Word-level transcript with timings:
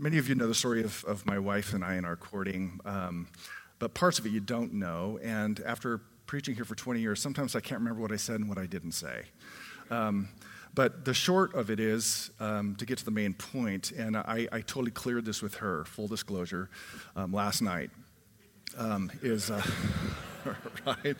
Many 0.00 0.18
of 0.18 0.28
you 0.28 0.36
know 0.36 0.46
the 0.46 0.54
story 0.54 0.84
of, 0.84 1.04
of 1.08 1.26
my 1.26 1.40
wife 1.40 1.72
and 1.72 1.84
I 1.84 1.94
and 1.94 2.06
our 2.06 2.14
courting, 2.14 2.78
um, 2.84 3.26
but 3.80 3.94
parts 3.94 4.20
of 4.20 4.26
it 4.26 4.28
you 4.30 4.38
don't 4.38 4.74
know. 4.74 5.18
And 5.22 5.60
after 5.66 6.00
preaching 6.26 6.54
here 6.54 6.64
for 6.64 6.76
20 6.76 7.00
years, 7.00 7.20
sometimes 7.20 7.56
I 7.56 7.60
can't 7.60 7.80
remember 7.80 8.00
what 8.00 8.12
I 8.12 8.16
said 8.16 8.36
and 8.36 8.48
what 8.48 8.58
I 8.58 8.66
didn't 8.66 8.92
say. 8.92 9.22
Um, 9.90 10.28
but 10.72 11.04
the 11.04 11.14
short 11.14 11.52
of 11.54 11.68
it 11.68 11.80
is 11.80 12.30
um, 12.38 12.76
to 12.76 12.86
get 12.86 12.98
to 12.98 13.04
the 13.04 13.10
main 13.10 13.34
point, 13.34 13.90
and 13.90 14.16
I, 14.16 14.46
I, 14.52 14.60
totally 14.60 14.92
cleared 14.92 15.24
this 15.24 15.42
with 15.42 15.56
her, 15.56 15.84
full 15.84 16.06
disclosure, 16.06 16.68
um, 17.16 17.32
last 17.32 17.62
night. 17.62 17.90
Um, 18.76 19.10
is 19.22 19.50
uh, 19.50 19.62
right. 20.86 21.16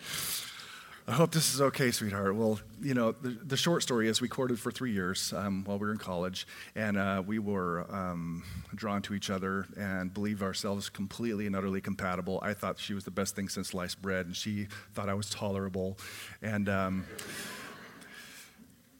I 1.09 1.13
hope 1.13 1.31
this 1.31 1.55
is 1.55 1.59
okay, 1.59 1.89
sweetheart. 1.89 2.35
Well, 2.35 2.59
you 2.79 2.93
know, 2.93 3.13
the, 3.13 3.29
the 3.29 3.57
short 3.57 3.81
story 3.81 4.07
is 4.07 4.21
we 4.21 4.27
courted 4.27 4.59
for 4.59 4.69
three 4.69 4.91
years 4.91 5.33
um, 5.33 5.63
while 5.63 5.79
we 5.79 5.87
were 5.87 5.91
in 5.91 5.97
college, 5.97 6.45
and 6.75 6.97
uh, 6.97 7.23
we 7.25 7.39
were 7.39 7.87
um, 7.89 8.43
drawn 8.75 9.01
to 9.01 9.15
each 9.15 9.31
other 9.31 9.65
and 9.75 10.13
believed 10.13 10.43
ourselves 10.43 10.87
completely 10.87 11.47
and 11.47 11.55
utterly 11.55 11.81
compatible. 11.81 12.39
I 12.43 12.53
thought 12.53 12.77
she 12.77 12.93
was 12.93 13.05
the 13.05 13.11
best 13.11 13.35
thing 13.35 13.49
since 13.49 13.69
sliced 13.69 14.03
bread, 14.03 14.27
and 14.27 14.35
she 14.35 14.67
thought 14.93 15.09
I 15.09 15.15
was 15.15 15.31
tolerable. 15.31 15.97
And 16.43 16.69
um, 16.69 17.07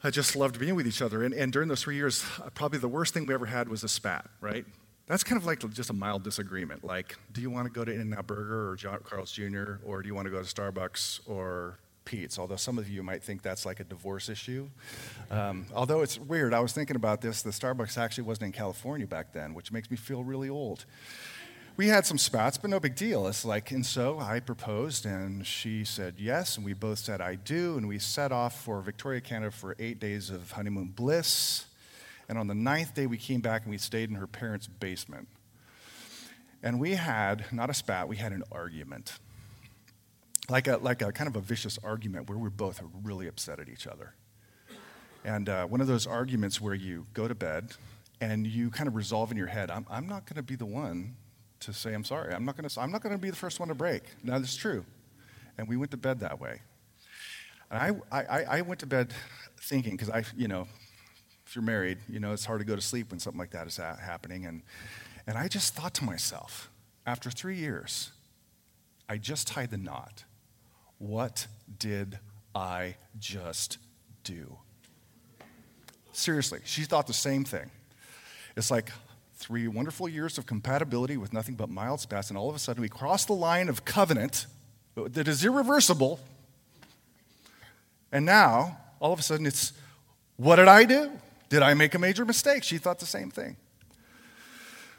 I 0.03 0.09
just 0.09 0.35
loved 0.35 0.59
being 0.59 0.73
with 0.73 0.87
each 0.87 1.03
other. 1.03 1.21
And, 1.23 1.31
and 1.35 1.53
during 1.53 1.69
those 1.69 1.83
three 1.83 1.95
years, 1.95 2.25
probably 2.55 2.79
the 2.79 2.87
worst 2.87 3.13
thing 3.13 3.27
we 3.27 3.35
ever 3.35 3.45
had 3.45 3.69
was 3.69 3.83
a 3.83 3.87
spat, 3.87 4.27
right? 4.41 4.65
That's 5.05 5.23
kind 5.23 5.39
of 5.39 5.45
like 5.45 5.59
just 5.73 5.91
a 5.91 5.93
mild 5.93 6.23
disagreement. 6.23 6.83
Like, 6.83 7.17
do 7.33 7.41
you 7.41 7.51
want 7.51 7.67
to 7.67 7.71
go 7.71 7.85
to 7.85 7.91
In-N-Out 7.91 8.25
Burger 8.25 8.71
or 8.71 8.99
Carl's 9.03 9.31
Jr., 9.31 9.73
or 9.85 10.01
do 10.01 10.07
you 10.07 10.15
want 10.15 10.25
to 10.25 10.31
go 10.31 10.41
to 10.41 10.55
Starbucks 10.55 11.19
or 11.27 11.77
Although 12.37 12.55
some 12.55 12.77
of 12.77 12.89
you 12.89 13.03
might 13.03 13.23
think 13.23 13.41
that's 13.41 13.65
like 13.65 13.79
a 13.79 13.83
divorce 13.83 14.29
issue. 14.29 14.67
Um, 15.29 15.65
although 15.73 16.01
it's 16.01 16.19
weird, 16.19 16.53
I 16.53 16.59
was 16.59 16.73
thinking 16.73 16.95
about 16.95 17.21
this. 17.21 17.41
The 17.41 17.51
Starbucks 17.51 17.97
actually 17.97 18.23
wasn't 18.23 18.47
in 18.47 18.51
California 18.51 19.07
back 19.07 19.33
then, 19.33 19.53
which 19.53 19.71
makes 19.71 19.89
me 19.91 19.97
feel 19.97 20.23
really 20.23 20.49
old. 20.49 20.85
We 21.77 21.87
had 21.87 22.05
some 22.05 22.17
spats, 22.17 22.57
but 22.57 22.69
no 22.69 22.79
big 22.79 22.95
deal. 22.95 23.27
It's 23.27 23.45
like, 23.45 23.71
and 23.71 23.85
so 23.85 24.19
I 24.19 24.41
proposed, 24.41 25.05
and 25.05 25.47
she 25.47 25.85
said 25.85 26.15
yes, 26.17 26.57
and 26.57 26.65
we 26.65 26.73
both 26.73 26.99
said 26.99 27.21
I 27.21 27.35
do, 27.35 27.77
and 27.77 27.87
we 27.87 27.99
set 27.99 28.33
off 28.33 28.61
for 28.61 28.81
Victoria, 28.81 29.21
Canada 29.21 29.51
for 29.51 29.77
eight 29.79 29.97
days 29.97 30.29
of 30.29 30.51
honeymoon 30.51 30.87
bliss. 30.87 31.65
And 32.27 32.37
on 32.37 32.47
the 32.47 32.55
ninth 32.55 32.95
day, 32.95 33.05
we 33.05 33.17
came 33.17 33.39
back 33.39 33.63
and 33.63 33.71
we 33.71 33.77
stayed 33.77 34.09
in 34.09 34.15
her 34.15 34.27
parents' 34.27 34.67
basement. 34.67 35.29
And 36.61 36.79
we 36.79 36.95
had, 36.95 37.45
not 37.53 37.69
a 37.69 37.73
spat, 37.73 38.09
we 38.09 38.17
had 38.17 38.33
an 38.33 38.43
argument 38.51 39.13
like 40.49 40.67
a, 40.67 40.77
like 40.77 41.01
a 41.01 41.11
kind 41.11 41.27
of 41.27 41.35
a 41.35 41.41
vicious 41.41 41.77
argument 41.83 42.29
where 42.29 42.37
we're 42.37 42.49
both 42.49 42.81
really 43.03 43.27
upset 43.27 43.59
at 43.59 43.69
each 43.69 43.87
other. 43.87 44.13
And 45.23 45.49
uh, 45.49 45.65
one 45.65 45.81
of 45.81 45.87
those 45.87 46.07
arguments 46.07 46.61
where 46.61 46.73
you 46.73 47.05
go 47.13 47.27
to 47.27 47.35
bed 47.35 47.71
and 48.21 48.47
you 48.47 48.69
kind 48.69 48.87
of 48.87 48.95
resolve 48.95 49.31
in 49.31 49.37
your 49.37 49.47
head, 49.47 49.69
I'm, 49.69 49.85
I'm 49.89 50.07
not 50.07 50.25
going 50.25 50.37
to 50.37 50.43
be 50.43 50.55
the 50.55 50.65
one 50.65 51.15
to 51.61 51.73
say 51.73 51.93
I'm 51.93 52.03
sorry. 52.03 52.33
I'm 52.33 52.45
not 52.45 52.55
going 52.55 52.67
to, 52.67 52.79
I'm 52.79 52.91
not 52.91 53.03
going 53.03 53.13
to 53.13 53.21
be 53.21 53.29
the 53.29 53.35
first 53.35 53.59
one 53.59 53.69
to 53.69 53.75
break. 53.75 54.03
Now, 54.23 54.39
that's 54.39 54.55
true. 54.55 54.85
And 55.57 55.67
we 55.67 55.75
went 55.75 55.91
to 55.91 55.97
bed 55.97 56.21
that 56.21 56.39
way. 56.39 56.61
And 57.69 58.01
I, 58.11 58.17
I, 58.21 58.43
I 58.43 58.61
went 58.61 58.79
to 58.79 58.87
bed 58.87 59.13
thinking, 59.61 59.91
because 59.91 60.09
I, 60.09 60.23
you 60.35 60.47
know, 60.47 60.67
if 61.45 61.55
you're 61.55 61.63
married, 61.63 61.97
you 62.07 62.19
know, 62.19 62.31
it's 62.31 62.45
hard 62.45 62.59
to 62.59 62.65
go 62.65 62.75
to 62.75 62.81
sleep 62.81 63.11
when 63.11 63.19
something 63.19 63.39
like 63.39 63.51
that 63.51 63.67
is 63.67 63.77
happening. 63.77 64.45
And, 64.45 64.63
and 65.27 65.37
I 65.37 65.47
just 65.47 65.75
thought 65.75 65.93
to 65.95 66.05
myself, 66.05 66.71
after 67.05 67.29
three 67.29 67.57
years, 67.57 68.11
I 69.09 69.17
just 69.17 69.47
tied 69.47 69.71
the 69.71 69.77
knot. 69.77 70.23
What 70.99 71.47
did 71.79 72.19
I 72.53 72.95
just 73.17 73.77
do? 74.23 74.57
Seriously, 76.11 76.59
she 76.65 76.83
thought 76.83 77.07
the 77.07 77.13
same 77.13 77.45
thing. 77.45 77.71
It's 78.55 78.69
like 78.69 78.91
three 79.35 79.67
wonderful 79.67 80.09
years 80.09 80.37
of 80.37 80.45
compatibility 80.45 81.15
with 81.15 81.31
nothing 81.31 81.55
but 81.55 81.69
mild 81.69 82.01
spats, 82.01 82.29
and 82.29 82.37
all 82.37 82.49
of 82.49 82.55
a 82.55 82.59
sudden 82.59 82.81
we 82.81 82.89
cross 82.89 83.25
the 83.25 83.33
line 83.33 83.69
of 83.69 83.85
covenant 83.85 84.45
that 84.95 85.27
is 85.27 85.45
irreversible. 85.45 86.19
And 88.11 88.25
now, 88.25 88.77
all 88.99 89.13
of 89.13 89.19
a 89.19 89.23
sudden, 89.23 89.45
it's 89.45 89.71
what 90.35 90.57
did 90.57 90.67
I 90.67 90.83
do? 90.83 91.11
Did 91.47 91.61
I 91.61 91.73
make 91.73 91.95
a 91.95 91.99
major 91.99 92.25
mistake? 92.25 92.63
She 92.63 92.77
thought 92.77 92.99
the 92.99 93.05
same 93.05 93.31
thing. 93.31 93.55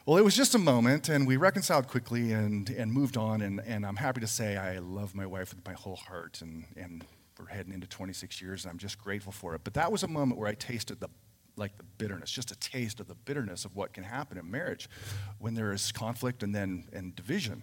Well, 0.07 0.17
it 0.17 0.25
was 0.25 0.35
just 0.35 0.55
a 0.55 0.59
moment, 0.59 1.11
and 1.11 1.27
we 1.27 1.37
reconciled 1.37 1.87
quickly 1.87 2.33
and, 2.33 2.71
and 2.71 2.91
moved 2.91 3.19
on. 3.19 3.43
And, 3.43 3.61
and 3.61 3.85
I'm 3.85 3.97
happy 3.97 4.23
to 4.23 4.27
say 4.27 4.57
I 4.57 4.79
love 4.79 5.15
my 5.15 5.27
wife 5.27 5.55
with 5.55 5.65
my 5.67 5.75
whole 5.75 5.97
heart, 5.97 6.41
and, 6.41 6.65
and 6.75 7.05
we're 7.39 7.47
heading 7.47 7.75
into 7.75 7.87
26 7.87 8.41
years, 8.41 8.65
and 8.65 8.73
I'm 8.73 8.79
just 8.79 8.99
grateful 8.99 9.31
for 9.31 9.55
it. 9.55 9.61
But 9.63 9.75
that 9.75 9.93
was 9.93 10.03
a 10.03 10.09
moment 10.09 10.41
where 10.41 10.49
I 10.49 10.55
tasted 10.55 11.01
the 11.01 11.09
like 11.57 11.77
the 11.77 11.85
bitterness, 11.99 12.31
just 12.31 12.51
a 12.51 12.57
taste 12.57 13.01
of 13.01 13.09
the 13.09 13.15
bitterness 13.15 13.67
of 13.67 13.77
what 13.77 13.93
can 13.93 14.03
happen 14.03 14.39
in 14.39 14.51
marriage 14.51 14.89
when 15.39 15.53
there 15.53 15.73
is 15.73 15.93
conflict 15.93 16.43
and 16.43 16.55
then 16.55 16.89
and 16.95 17.15
division. 17.15 17.63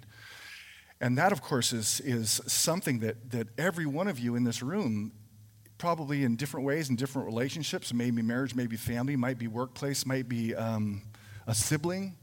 And 1.02 1.18
that, 1.18 1.32
of 1.32 1.42
course, 1.42 1.74
is, 1.74 2.00
is 2.02 2.40
something 2.46 3.00
that, 3.00 3.32
that 3.32 3.48
every 3.58 3.88
one 3.88 4.08
of 4.08 4.20
you 4.20 4.36
in 4.36 4.44
this 4.44 4.62
room, 4.62 5.14
probably 5.80 6.24
in 6.24 6.36
different 6.36 6.66
ways, 6.66 6.90
in 6.90 6.96
different 6.96 7.26
relationships, 7.26 7.92
maybe 7.92 8.22
marriage, 8.22 8.54
maybe 8.54 8.76
family, 8.76 9.16
might 9.16 9.40
be 9.40 9.48
workplace, 9.48 10.06
might 10.06 10.30
be 10.30 10.54
um, 10.54 11.02
a 11.48 11.56
sibling, 11.56 12.16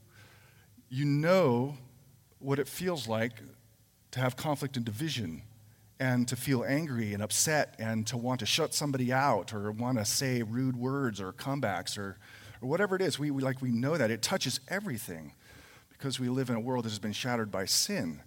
you 0.94 1.04
know 1.04 1.76
what 2.38 2.60
it 2.60 2.68
feels 2.68 3.08
like 3.08 3.32
to 4.12 4.20
have 4.20 4.36
conflict 4.36 4.76
and 4.76 4.86
division 4.86 5.42
and 5.98 6.28
to 6.28 6.36
feel 6.36 6.62
angry 6.62 7.12
and 7.12 7.20
upset 7.20 7.74
and 7.80 8.06
to 8.06 8.16
want 8.16 8.38
to 8.38 8.46
shut 8.46 8.72
somebody 8.72 9.12
out 9.12 9.52
or 9.52 9.72
want 9.72 9.98
to 9.98 10.04
say 10.04 10.42
rude 10.42 10.76
words 10.76 11.20
or 11.20 11.32
comebacks 11.32 11.98
or, 11.98 12.16
or 12.62 12.68
whatever 12.68 12.94
it 12.94 13.02
is. 13.02 13.18
We, 13.18 13.32
we, 13.32 13.42
like 13.42 13.60
we 13.60 13.72
know 13.72 13.96
that. 13.96 14.12
It 14.12 14.22
touches 14.22 14.60
everything 14.68 15.32
because 15.90 16.20
we 16.20 16.28
live 16.28 16.48
in 16.48 16.54
a 16.54 16.60
world 16.60 16.84
that 16.84 16.90
has 16.90 17.00
been 17.00 17.12
shattered 17.12 17.50
by 17.50 17.64
sin. 17.64 18.22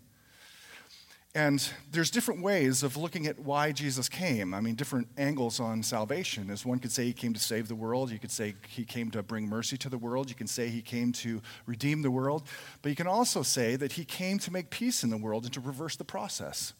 And 1.37 1.69
there's 1.91 2.09
different 2.09 2.41
ways 2.41 2.81
of 2.81 2.97
looking 2.97 3.27
at 3.27 3.37
why 3.37 3.71
Jesus 3.71 4.09
came. 4.09 4.55
I 4.55 4.59
mean, 4.59 4.73
different 4.73 5.07
angles 5.19 5.59
on 5.59 5.83
salvation. 5.83 6.49
As 6.49 6.65
one 6.65 6.79
could 6.79 6.91
say 6.91 7.05
he 7.05 7.13
came 7.13 7.31
to 7.35 7.39
save 7.39 7.67
the 7.67 7.75
world, 7.75 8.09
you 8.09 8.17
could 8.17 8.31
say 8.31 8.55
he 8.67 8.83
came 8.83 9.11
to 9.11 9.21
bring 9.21 9.47
mercy 9.47 9.77
to 9.77 9.87
the 9.87 9.99
world, 9.99 10.29
you 10.29 10.35
can 10.35 10.47
say 10.47 10.67
he 10.69 10.81
came 10.81 11.11
to 11.11 11.39
redeem 11.67 12.01
the 12.01 12.09
world, 12.09 12.47
but 12.81 12.89
you 12.89 12.95
can 12.95 13.05
also 13.05 13.43
say 13.43 13.75
that 13.75 13.91
he 13.91 14.03
came 14.03 14.39
to 14.39 14.51
make 14.51 14.71
peace 14.71 15.03
in 15.03 15.11
the 15.11 15.17
world 15.17 15.43
and 15.43 15.53
to 15.53 15.59
reverse 15.59 15.95
the 15.95 16.03
process. 16.03 16.73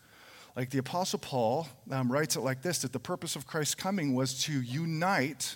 Like 0.56 0.72
the 0.72 0.80
Apostle 0.80 1.20
Paul 1.20 1.68
um, 1.92 2.12
writes 2.12 2.36
it 2.36 2.42
like 2.42 2.64
this 2.64 2.80
that 2.80 2.94
the 2.94 3.00
purpose 3.00 3.36
of 3.36 3.46
Christ's 3.46 3.76
coming 3.76 4.16
was 4.16 4.42
to 4.46 4.60
unite, 4.64 5.56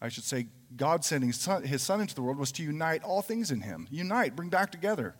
I 0.00 0.10
should 0.10 0.22
say, 0.22 0.46
God 0.76 1.04
sending 1.04 1.32
his 1.64 1.82
son 1.82 2.00
into 2.00 2.14
the 2.14 2.22
world 2.22 2.38
was 2.38 2.52
to 2.52 2.62
unite 2.62 3.02
all 3.02 3.20
things 3.20 3.50
in 3.50 3.62
him. 3.62 3.88
Unite, 3.90 4.36
bring 4.36 4.48
back 4.48 4.70
together. 4.70 5.16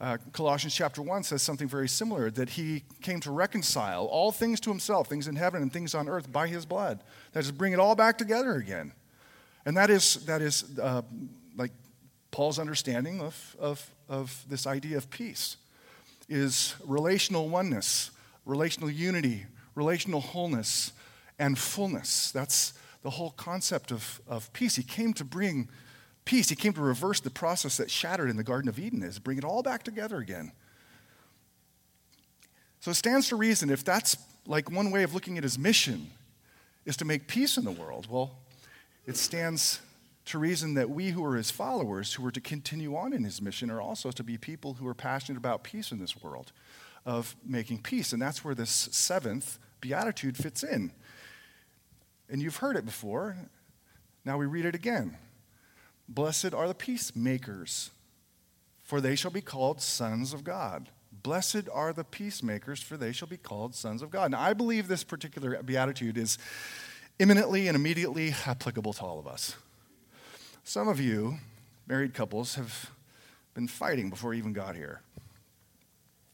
Uh, 0.00 0.16
Colossians 0.32 0.74
chapter 0.74 1.02
1 1.02 1.24
says 1.24 1.42
something 1.42 1.66
very 1.66 1.88
similar 1.88 2.30
that 2.30 2.50
he 2.50 2.84
came 3.02 3.18
to 3.20 3.32
reconcile 3.32 4.04
all 4.06 4.30
things 4.30 4.60
to 4.60 4.70
himself, 4.70 5.08
things 5.08 5.26
in 5.26 5.34
heaven 5.34 5.60
and 5.60 5.72
things 5.72 5.94
on 5.94 6.08
earth, 6.08 6.30
by 6.30 6.46
his 6.46 6.64
blood. 6.64 7.02
That 7.32 7.40
is, 7.40 7.50
bring 7.50 7.72
it 7.72 7.80
all 7.80 7.96
back 7.96 8.16
together 8.16 8.54
again. 8.54 8.92
And 9.66 9.76
that 9.76 9.90
is, 9.90 10.24
that 10.26 10.40
is 10.40 10.78
uh, 10.80 11.02
like 11.56 11.72
Paul's 12.30 12.60
understanding 12.60 13.20
of, 13.20 13.56
of, 13.58 13.90
of 14.08 14.44
this 14.48 14.66
idea 14.66 14.96
of 14.96 15.10
peace 15.10 15.56
is 16.28 16.76
relational 16.84 17.48
oneness, 17.48 18.12
relational 18.44 18.90
unity, 18.90 19.46
relational 19.74 20.20
wholeness, 20.20 20.92
and 21.40 21.58
fullness. 21.58 22.30
That's 22.30 22.74
the 23.02 23.10
whole 23.10 23.30
concept 23.30 23.90
of, 23.90 24.20
of 24.28 24.52
peace. 24.52 24.76
He 24.76 24.82
came 24.82 25.12
to 25.14 25.24
bring 25.24 25.68
peace. 26.28 26.50
He 26.50 26.54
came 26.56 26.74
to 26.74 26.82
reverse 26.82 27.20
the 27.20 27.30
process 27.30 27.78
that 27.78 27.90
shattered 27.90 28.28
in 28.28 28.36
the 28.36 28.44
Garden 28.44 28.68
of 28.68 28.78
Eden, 28.78 29.02
is 29.02 29.18
bring 29.18 29.38
it 29.38 29.44
all 29.44 29.62
back 29.62 29.82
together 29.82 30.18
again. 30.18 30.52
So 32.80 32.90
it 32.90 32.94
stands 32.94 33.30
to 33.30 33.36
reason 33.36 33.70
if 33.70 33.82
that's 33.82 34.18
like 34.46 34.70
one 34.70 34.90
way 34.90 35.04
of 35.04 35.14
looking 35.14 35.38
at 35.38 35.42
his 35.42 35.58
mission 35.58 36.10
is 36.84 36.98
to 36.98 37.06
make 37.06 37.28
peace 37.28 37.56
in 37.56 37.64
the 37.64 37.70
world, 37.70 38.08
well, 38.10 38.32
it 39.06 39.16
stands 39.16 39.80
to 40.26 40.38
reason 40.38 40.74
that 40.74 40.90
we 40.90 41.12
who 41.12 41.24
are 41.24 41.34
his 41.34 41.50
followers, 41.50 42.12
who 42.12 42.26
are 42.26 42.30
to 42.30 42.42
continue 42.42 42.94
on 42.94 43.14
in 43.14 43.24
his 43.24 43.40
mission, 43.40 43.70
are 43.70 43.80
also 43.80 44.10
to 44.10 44.22
be 44.22 44.36
people 44.36 44.74
who 44.74 44.86
are 44.86 44.94
passionate 44.94 45.38
about 45.38 45.64
peace 45.64 45.92
in 45.92 45.98
this 45.98 46.22
world, 46.22 46.52
of 47.06 47.34
making 47.42 47.78
peace. 47.78 48.12
And 48.12 48.20
that's 48.20 48.44
where 48.44 48.54
this 48.54 48.70
seventh 48.70 49.58
beatitude 49.80 50.36
fits 50.36 50.62
in. 50.62 50.92
And 52.28 52.42
you've 52.42 52.56
heard 52.56 52.76
it 52.76 52.84
before. 52.84 53.38
Now 54.26 54.36
we 54.36 54.44
read 54.44 54.66
it 54.66 54.74
again. 54.74 55.16
Blessed 56.08 56.54
are 56.54 56.66
the 56.66 56.74
peacemakers, 56.74 57.90
for 58.82 59.00
they 59.00 59.14
shall 59.14 59.30
be 59.30 59.42
called 59.42 59.82
sons 59.82 60.32
of 60.32 60.42
God. 60.42 60.88
Blessed 61.22 61.68
are 61.72 61.92
the 61.92 62.04
peacemakers, 62.04 62.80
for 62.80 62.96
they 62.96 63.12
shall 63.12 63.28
be 63.28 63.36
called 63.36 63.74
sons 63.74 64.00
of 64.00 64.10
God. 64.10 64.30
Now, 64.30 64.40
I 64.40 64.54
believe 64.54 64.88
this 64.88 65.04
particular 65.04 65.62
beatitude 65.62 66.16
is 66.16 66.38
imminently 67.18 67.68
and 67.68 67.76
immediately 67.76 68.34
applicable 68.46 68.92
to 68.94 69.02
all 69.02 69.18
of 69.18 69.26
us. 69.26 69.56
Some 70.64 70.88
of 70.88 71.00
you, 71.00 71.38
married 71.86 72.14
couples, 72.14 72.54
have 72.54 72.90
been 73.54 73.68
fighting 73.68 74.08
before 74.08 74.32
you 74.32 74.38
even 74.38 74.52
got 74.52 74.76
here. 74.76 75.02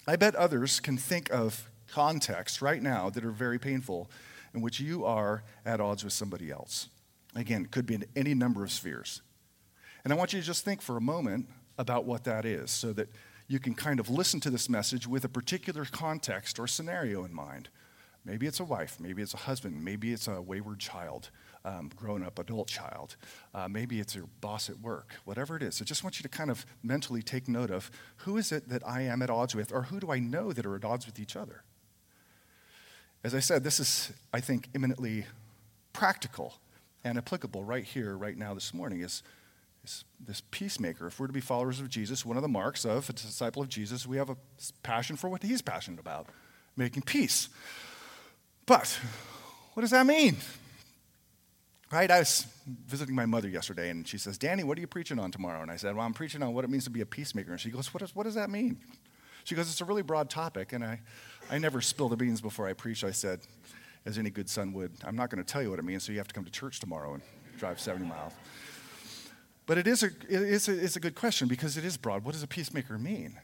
I 0.07 0.17
bet 0.17 0.35
others 0.35 0.81
can 0.81 0.99
think 0.99 1.33
of 1.33 1.71
contexts 1.91 2.61
right 2.61 2.83
now 2.83 3.11
that 3.11 3.25
are 3.25 3.31
very 3.31 3.59
painful 3.59 4.11
in 4.55 4.61
which 4.61 4.79
you 4.79 5.05
are 5.05 5.43
at 5.65 5.81
odds 5.81 6.05
with 6.05 6.13
somebody 6.13 6.51
else. 6.51 6.89
Again, 7.35 7.65
it 7.65 7.71
could 7.71 7.87
be 7.87 7.95
in 7.95 8.05
any 8.15 8.35
number 8.35 8.63
of 8.63 8.71
spheres. 8.71 9.23
And 10.05 10.13
I 10.13 10.17
want 10.17 10.33
you 10.33 10.41
to 10.41 10.47
just 10.47 10.65
think 10.65 10.83
for 10.83 10.97
a 10.97 11.01
moment 11.01 11.49
about 11.79 12.05
what 12.05 12.25
that 12.25 12.45
is 12.45 12.71
so 12.71 12.93
that 12.93 13.09
you 13.49 13.59
can 13.59 13.75
kind 13.75 13.99
of 13.99 14.09
listen 14.09 14.39
to 14.41 14.51
this 14.51 14.69
message 14.69 15.07
with 15.07 15.25
a 15.25 15.29
particular 15.29 15.85
context 15.85 16.59
or 16.59 16.67
scenario 16.67 17.25
in 17.25 17.35
mind. 17.35 17.69
Maybe 18.25 18.47
it's 18.47 18.61
a 18.61 18.65
wife, 18.65 18.99
maybe 18.99 19.21
it's 19.21 19.35
a 19.35 19.39
husband, 19.39 19.85
maybe 19.85 20.13
it's 20.13 20.29
a 20.29 20.41
wayward 20.41 20.79
child, 20.79 21.31
um, 21.65 21.91
grown 21.95 22.23
up 22.23 22.39
adult 22.39 22.69
child, 22.69 23.17
uh, 23.53 23.69
maybe 23.69 24.01
it's 24.01 24.15
your 24.15 24.29
boss 24.41 24.71
at 24.71 24.81
work, 24.81 25.13
whatever 25.27 25.57
it 25.57 25.63
is. 25.63 25.83
I 25.83 25.85
just 25.85 26.03
want 26.03 26.19
you 26.19 26.23
to 26.23 26.29
kind 26.31 26.51
of 26.51 26.65
mentally 26.83 27.23
take 27.23 27.49
note 27.49 27.71
of 27.71 27.91
who 28.19 28.39
is 28.39 28.51
it 28.51 28.71
that 28.71 28.87
I 28.87 29.03
am 29.03 29.21
at 29.21 29.29
odds 29.29 29.55
with, 29.55 29.73
or 29.73 29.83
who 29.83 30.01
do 30.01 30.11
I 30.11 30.21
know 30.21 30.53
that 30.53 30.65
are 30.65 30.75
at 30.75 30.87
odds 30.87 31.05
with 31.05 31.21
each 31.21 31.37
other? 31.37 31.65
As 33.23 33.35
I 33.35 33.41
said, 33.41 33.63
this 33.63 33.79
is, 33.79 34.13
I 34.33 34.41
think, 34.41 34.69
eminently 34.75 35.27
practical 35.93 36.55
and 37.03 37.19
applicable 37.19 37.63
right 37.63 37.85
here, 37.85 38.17
right 38.17 38.37
now, 38.37 38.55
this 38.55 38.73
morning. 38.73 39.01
Is 39.01 39.23
this, 39.85 40.05
this 40.19 40.43
peacemaker. 40.51 41.07
If 41.07 41.21
we're 41.21 41.27
to 41.27 41.33
be 41.33 41.41
followers 41.41 41.79
of 41.79 41.91
Jesus, 41.91 42.25
one 42.25 42.37
of 42.37 42.43
the 42.43 42.49
marks 42.49 42.87
of 42.87 43.09
a 43.11 43.13
disciple 43.13 43.63
of 43.63 43.69
Jesus, 43.69 44.07
we 44.07 44.17
have 44.17 44.31
a 44.31 44.37
passion 44.83 45.15
for 45.15 45.29
what 45.29 45.43
he's 45.43 45.61
passionate 45.61 46.01
about 46.01 46.27
making 46.75 47.03
peace. 47.03 47.51
But 48.67 48.99
what 49.75 49.83
does 49.83 49.91
that 49.91 50.07
mean? 50.07 50.37
Right? 51.93 52.11
I 52.11 52.21
was 52.21 52.47
visiting 52.87 53.15
my 53.15 53.27
mother 53.27 53.49
yesterday, 53.49 53.91
and 53.91 54.09
she 54.09 54.17
says, 54.17 54.39
Danny, 54.39 54.65
what 54.65 54.79
are 54.79 54.81
you 54.81 54.87
preaching 54.87 55.19
on 55.19 55.31
tomorrow? 55.31 55.61
And 55.61 55.71
I 55.71 55.77
said, 55.77 55.95
Well, 55.95 56.05
I'm 56.05 56.15
preaching 56.15 56.43
on 56.43 56.55
what 56.55 56.65
it 56.65 56.71
means 56.71 56.85
to 56.85 56.91
be 56.91 57.03
a 57.03 57.07
peacemaker. 57.07 57.53
And 57.53 57.61
she 57.61 57.71
goes, 57.71 57.93
What 57.93 58.01
does, 58.01 58.17
what 58.17 58.25
does 58.25 58.35
that 58.35 58.49
mean? 58.49 58.79
She 59.45 59.55
goes, 59.55 59.71
It's 59.71 59.83
a 59.83 59.85
really 59.85 60.03
broad 60.03 60.31
topic. 60.31 60.73
And 60.73 60.83
I, 60.83 61.01
I 61.51 61.59
never 61.59 61.83
spill 61.83 62.09
the 62.09 62.17
beans 62.17 62.41
before 62.41 62.67
I 62.67 62.73
preach. 62.73 63.05
I 63.05 63.11
said, 63.11 63.41
As 64.07 64.17
any 64.17 64.31
good 64.31 64.49
son 64.49 64.73
would, 64.73 64.93
I'm 65.05 65.15
not 65.15 65.29
going 65.29 65.45
to 65.45 65.49
tell 65.53 65.63
you 65.63 65.71
what 65.71 65.79
it 65.79 65.85
means, 65.85 66.05
so 66.05 66.13
you 66.13 66.19
have 66.19 66.29
to 66.29 66.35
come 66.35 66.45
to 66.47 66.51
church 66.51 66.81
tomorrow 66.81 67.13
and 67.15 67.23
drive 67.59 67.79
70 67.79 68.07
miles. 68.07 68.33
But 69.67 69.79
it 69.79 69.87
is 69.87 70.03
a, 70.03 70.07
it 70.07 70.43
is 70.43 70.69
a, 70.69 70.85
it's 70.85 70.97
a 70.97 71.01
good 71.01 71.15
question 71.15 71.49
because 71.49 71.77
it 71.77 71.85
is 71.85 71.97
broad. 71.97 72.25
What 72.25 72.33
does 72.33 72.43
a 72.43 72.47
peacemaker 72.47 72.99
mean? 72.99 73.39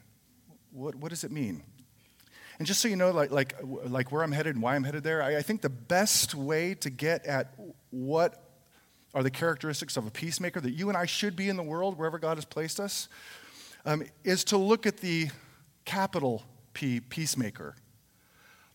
What, 0.70 0.94
what 0.94 1.10
does 1.10 1.24
it 1.24 1.30
mean? 1.30 1.62
And 2.58 2.66
just 2.66 2.82
so 2.82 2.88
you 2.88 2.96
know, 2.96 3.10
like, 3.10 3.30
like, 3.30 3.56
like 3.62 4.12
where 4.12 4.22
I'm 4.22 4.32
headed 4.32 4.54
and 4.54 4.62
why 4.62 4.74
I'm 4.74 4.84
headed 4.84 5.02
there, 5.02 5.22
I, 5.22 5.38
I 5.38 5.42
think 5.42 5.62
the 5.62 5.70
best 5.70 6.34
way 6.34 6.74
to 6.74 6.90
get 6.90 7.24
at 7.24 7.54
what 7.88 8.50
are 9.14 9.22
the 9.22 9.30
characteristics 9.30 9.96
of 9.96 10.06
a 10.06 10.10
peacemaker 10.10 10.60
that 10.60 10.72
you 10.72 10.88
and 10.88 10.96
I 10.96 11.06
should 11.06 11.36
be 11.36 11.48
in 11.48 11.56
the 11.56 11.62
world, 11.62 11.98
wherever 11.98 12.18
God 12.18 12.36
has 12.36 12.44
placed 12.44 12.78
us, 12.78 13.08
um, 13.86 14.04
is 14.24 14.44
to 14.44 14.58
look 14.58 14.86
at 14.86 14.98
the 14.98 15.30
capital 15.84 16.44
P, 16.74 17.00
peacemaker. 17.00 17.74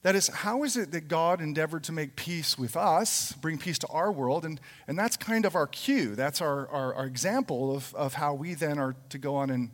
That 0.06 0.13
is, 0.13 0.28
how 0.28 0.62
is 0.62 0.78
it 0.78 0.92
that 0.92 1.07
God 1.07 1.42
endeavored 1.42 1.84
to 1.86 1.92
make 1.92 2.16
peace 2.16 2.60
with 2.60 2.78
us, 2.78 3.31
bring 3.31 3.57
peace 3.57 3.80
to 3.80 3.88
our 3.88 4.12
world? 4.12 4.46
And, 4.46 4.62
and 4.88 5.00
that's 5.00 5.18
kind 5.18 5.46
of 5.46 5.56
our 5.56 5.66
cue. 5.66 6.13
That's 6.13 6.42
our, 6.42 6.68
our, 6.68 6.94
our 6.94 7.06
example 7.07 7.75
of, 7.75 7.92
of 7.96 8.13
how 8.13 8.36
we 8.36 8.54
then 8.54 8.78
are 8.78 8.96
to 9.10 9.18
go 9.18 9.36
on 9.36 9.50
and 9.50 9.72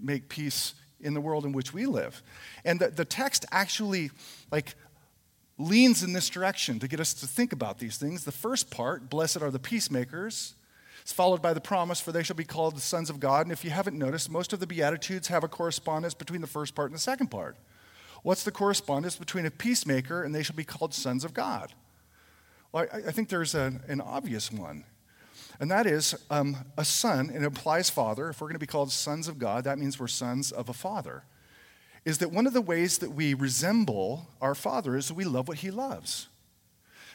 make 0.00 0.28
peace 0.28 0.74
in 1.00 1.14
the 1.14 1.20
world 1.20 1.44
in 1.44 1.50
which 1.50 1.74
we 1.74 1.84
live. 1.84 2.22
And 2.64 2.78
the, 2.78 2.90
the 2.90 3.04
text 3.04 3.44
actually, 3.50 4.12
like, 4.52 4.76
leans 5.58 6.04
in 6.04 6.12
this 6.12 6.28
direction 6.28 6.78
to 6.78 6.86
get 6.86 7.00
us 7.00 7.12
to 7.14 7.26
think 7.26 7.52
about 7.52 7.80
these 7.80 7.96
things. 7.96 8.22
The 8.22 8.30
first 8.30 8.70
part, 8.70 9.10
blessed 9.10 9.42
are 9.42 9.50
the 9.50 9.58
peacemakers, 9.58 10.54
is 11.04 11.10
followed 11.10 11.42
by 11.42 11.52
the 11.52 11.60
promise, 11.60 11.98
for 11.98 12.12
they 12.12 12.22
shall 12.22 12.36
be 12.36 12.44
called 12.44 12.76
the 12.76 12.80
sons 12.80 13.10
of 13.10 13.18
God. 13.18 13.46
And 13.46 13.52
if 13.52 13.64
you 13.64 13.70
haven't 13.70 13.98
noticed, 13.98 14.30
most 14.30 14.52
of 14.52 14.60
the 14.60 14.66
Beatitudes 14.68 15.26
have 15.26 15.42
a 15.42 15.48
correspondence 15.48 16.14
between 16.14 16.40
the 16.40 16.46
first 16.46 16.76
part 16.76 16.92
and 16.92 16.94
the 16.94 17.02
second 17.02 17.32
part. 17.32 17.56
What's 18.22 18.44
the 18.44 18.50
correspondence 18.52 19.16
between 19.16 19.46
a 19.46 19.50
peacemaker 19.50 20.22
and 20.22 20.34
they 20.34 20.42
shall 20.42 20.56
be 20.56 20.64
called 20.64 20.94
sons 20.94 21.24
of 21.24 21.34
God? 21.34 21.72
Well, 22.72 22.86
I, 22.92 22.98
I 23.08 23.10
think 23.12 23.28
there's 23.28 23.54
a, 23.54 23.80
an 23.88 24.00
obvious 24.00 24.50
one. 24.50 24.84
And 25.58 25.70
that 25.70 25.86
is 25.86 26.14
um, 26.30 26.56
a 26.76 26.84
son, 26.84 27.30
and 27.30 27.42
it 27.42 27.46
implies 27.46 27.88
father. 27.88 28.28
If 28.28 28.40
we're 28.40 28.48
going 28.48 28.56
to 28.56 28.60
be 28.60 28.66
called 28.66 28.92
sons 28.92 29.28
of 29.28 29.38
God, 29.38 29.64
that 29.64 29.78
means 29.78 29.98
we're 29.98 30.08
sons 30.08 30.52
of 30.52 30.68
a 30.68 30.74
father. 30.74 31.24
Is 32.04 32.18
that 32.18 32.30
one 32.30 32.46
of 32.46 32.52
the 32.52 32.60
ways 32.60 32.98
that 32.98 33.10
we 33.12 33.34
resemble 33.34 34.28
our 34.40 34.54
father 34.54 34.96
is 34.96 35.08
that 35.08 35.14
we 35.14 35.24
love 35.24 35.48
what 35.48 35.58
he 35.58 35.70
loves. 35.70 36.28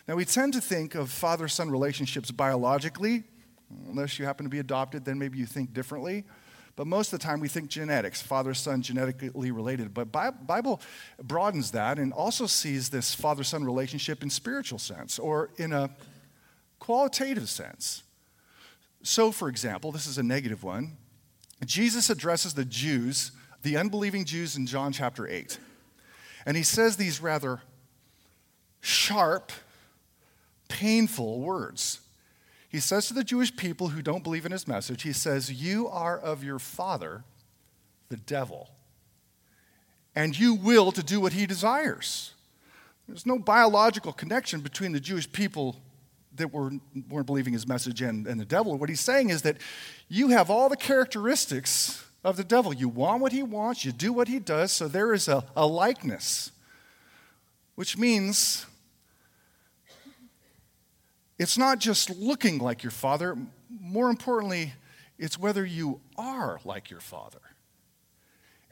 Now, 0.07 0.15
we 0.15 0.25
tend 0.25 0.53
to 0.53 0.61
think 0.61 0.95
of 0.95 1.11
father 1.11 1.47
son 1.47 1.69
relationships 1.69 2.31
biologically. 2.31 3.23
Unless 3.87 4.19
you 4.19 4.25
happen 4.25 4.45
to 4.45 4.49
be 4.49 4.59
adopted, 4.59 5.05
then 5.05 5.19
maybe 5.19 5.37
you 5.37 5.45
think 5.45 5.73
differently. 5.73 6.25
But 6.75 6.87
most 6.87 7.11
of 7.11 7.19
the 7.19 7.25
time 7.25 7.39
we 7.39 7.47
think 7.47 7.69
genetics, 7.69 8.21
father 8.21 8.53
son 8.53 8.81
genetically 8.81 9.51
related. 9.51 9.93
But 9.93 10.11
Bible 10.11 10.81
broadens 11.21 11.71
that 11.71 11.99
and 11.99 12.13
also 12.13 12.47
sees 12.47 12.89
this 12.89 13.13
father 13.13 13.43
son 13.43 13.63
relationship 13.63 14.23
in 14.23 14.29
spiritual 14.29 14.79
sense 14.79 15.19
or 15.19 15.49
in 15.57 15.73
a 15.73 15.89
qualitative 16.79 17.49
sense. 17.49 18.03
So, 19.03 19.31
for 19.31 19.49
example, 19.49 19.91
this 19.91 20.07
is 20.07 20.17
a 20.17 20.23
negative 20.23 20.63
one. 20.63 20.97
Jesus 21.65 22.09
addresses 22.09 22.53
the 22.53 22.65
Jews, 22.65 23.31
the 23.61 23.77
unbelieving 23.77 24.25
Jews 24.25 24.55
in 24.55 24.65
John 24.65 24.91
chapter 24.91 25.27
8. 25.27 25.59
And 26.45 26.57
he 26.57 26.63
says 26.63 26.97
these 26.97 27.21
rather 27.21 27.61
sharp, 28.79 29.51
painful 30.69 31.41
words. 31.41 31.99
He 32.71 32.79
says 32.79 33.07
to 33.07 33.13
the 33.13 33.25
Jewish 33.25 33.53
people 33.53 33.89
who 33.89 34.01
don't 34.01 34.23
believe 34.23 34.45
in 34.45 34.53
his 34.53 34.65
message, 34.65 35.03
he 35.03 35.11
says, 35.11 35.51
You 35.51 35.89
are 35.89 36.17
of 36.17 36.41
your 36.41 36.57
father, 36.57 37.25
the 38.07 38.15
devil, 38.15 38.69
and 40.15 40.39
you 40.39 40.53
will 40.53 40.93
to 40.93 41.03
do 41.03 41.19
what 41.19 41.33
he 41.33 41.45
desires. 41.45 42.33
There's 43.09 43.25
no 43.25 43.37
biological 43.37 44.13
connection 44.13 44.61
between 44.61 44.93
the 44.93 45.01
Jewish 45.01 45.29
people 45.29 45.81
that 46.37 46.53
were, 46.53 46.71
weren't 47.09 47.25
believing 47.25 47.51
his 47.51 47.67
message 47.67 48.01
and, 48.01 48.25
and 48.25 48.39
the 48.39 48.45
devil. 48.45 48.77
What 48.77 48.87
he's 48.87 49.01
saying 49.01 49.31
is 49.31 49.41
that 49.41 49.57
you 50.07 50.29
have 50.29 50.49
all 50.49 50.69
the 50.69 50.77
characteristics 50.77 52.05
of 52.23 52.37
the 52.37 52.43
devil. 52.45 52.73
You 52.73 52.87
want 52.87 53.21
what 53.21 53.33
he 53.33 53.43
wants, 53.43 53.83
you 53.83 53.91
do 53.91 54.13
what 54.13 54.29
he 54.29 54.39
does, 54.39 54.71
so 54.71 54.87
there 54.87 55.13
is 55.13 55.27
a, 55.27 55.43
a 55.57 55.67
likeness, 55.67 56.53
which 57.75 57.97
means 57.97 58.65
it's 61.41 61.57
not 61.57 61.79
just 61.79 62.11
looking 62.11 62.59
like 62.59 62.83
your 62.83 62.91
father, 62.91 63.35
more 63.67 64.11
importantly, 64.11 64.73
it's 65.17 65.39
whether 65.39 65.65
you 65.65 65.99
are 66.15 66.59
like 66.63 66.91
your 66.91 66.99
father. 66.99 67.41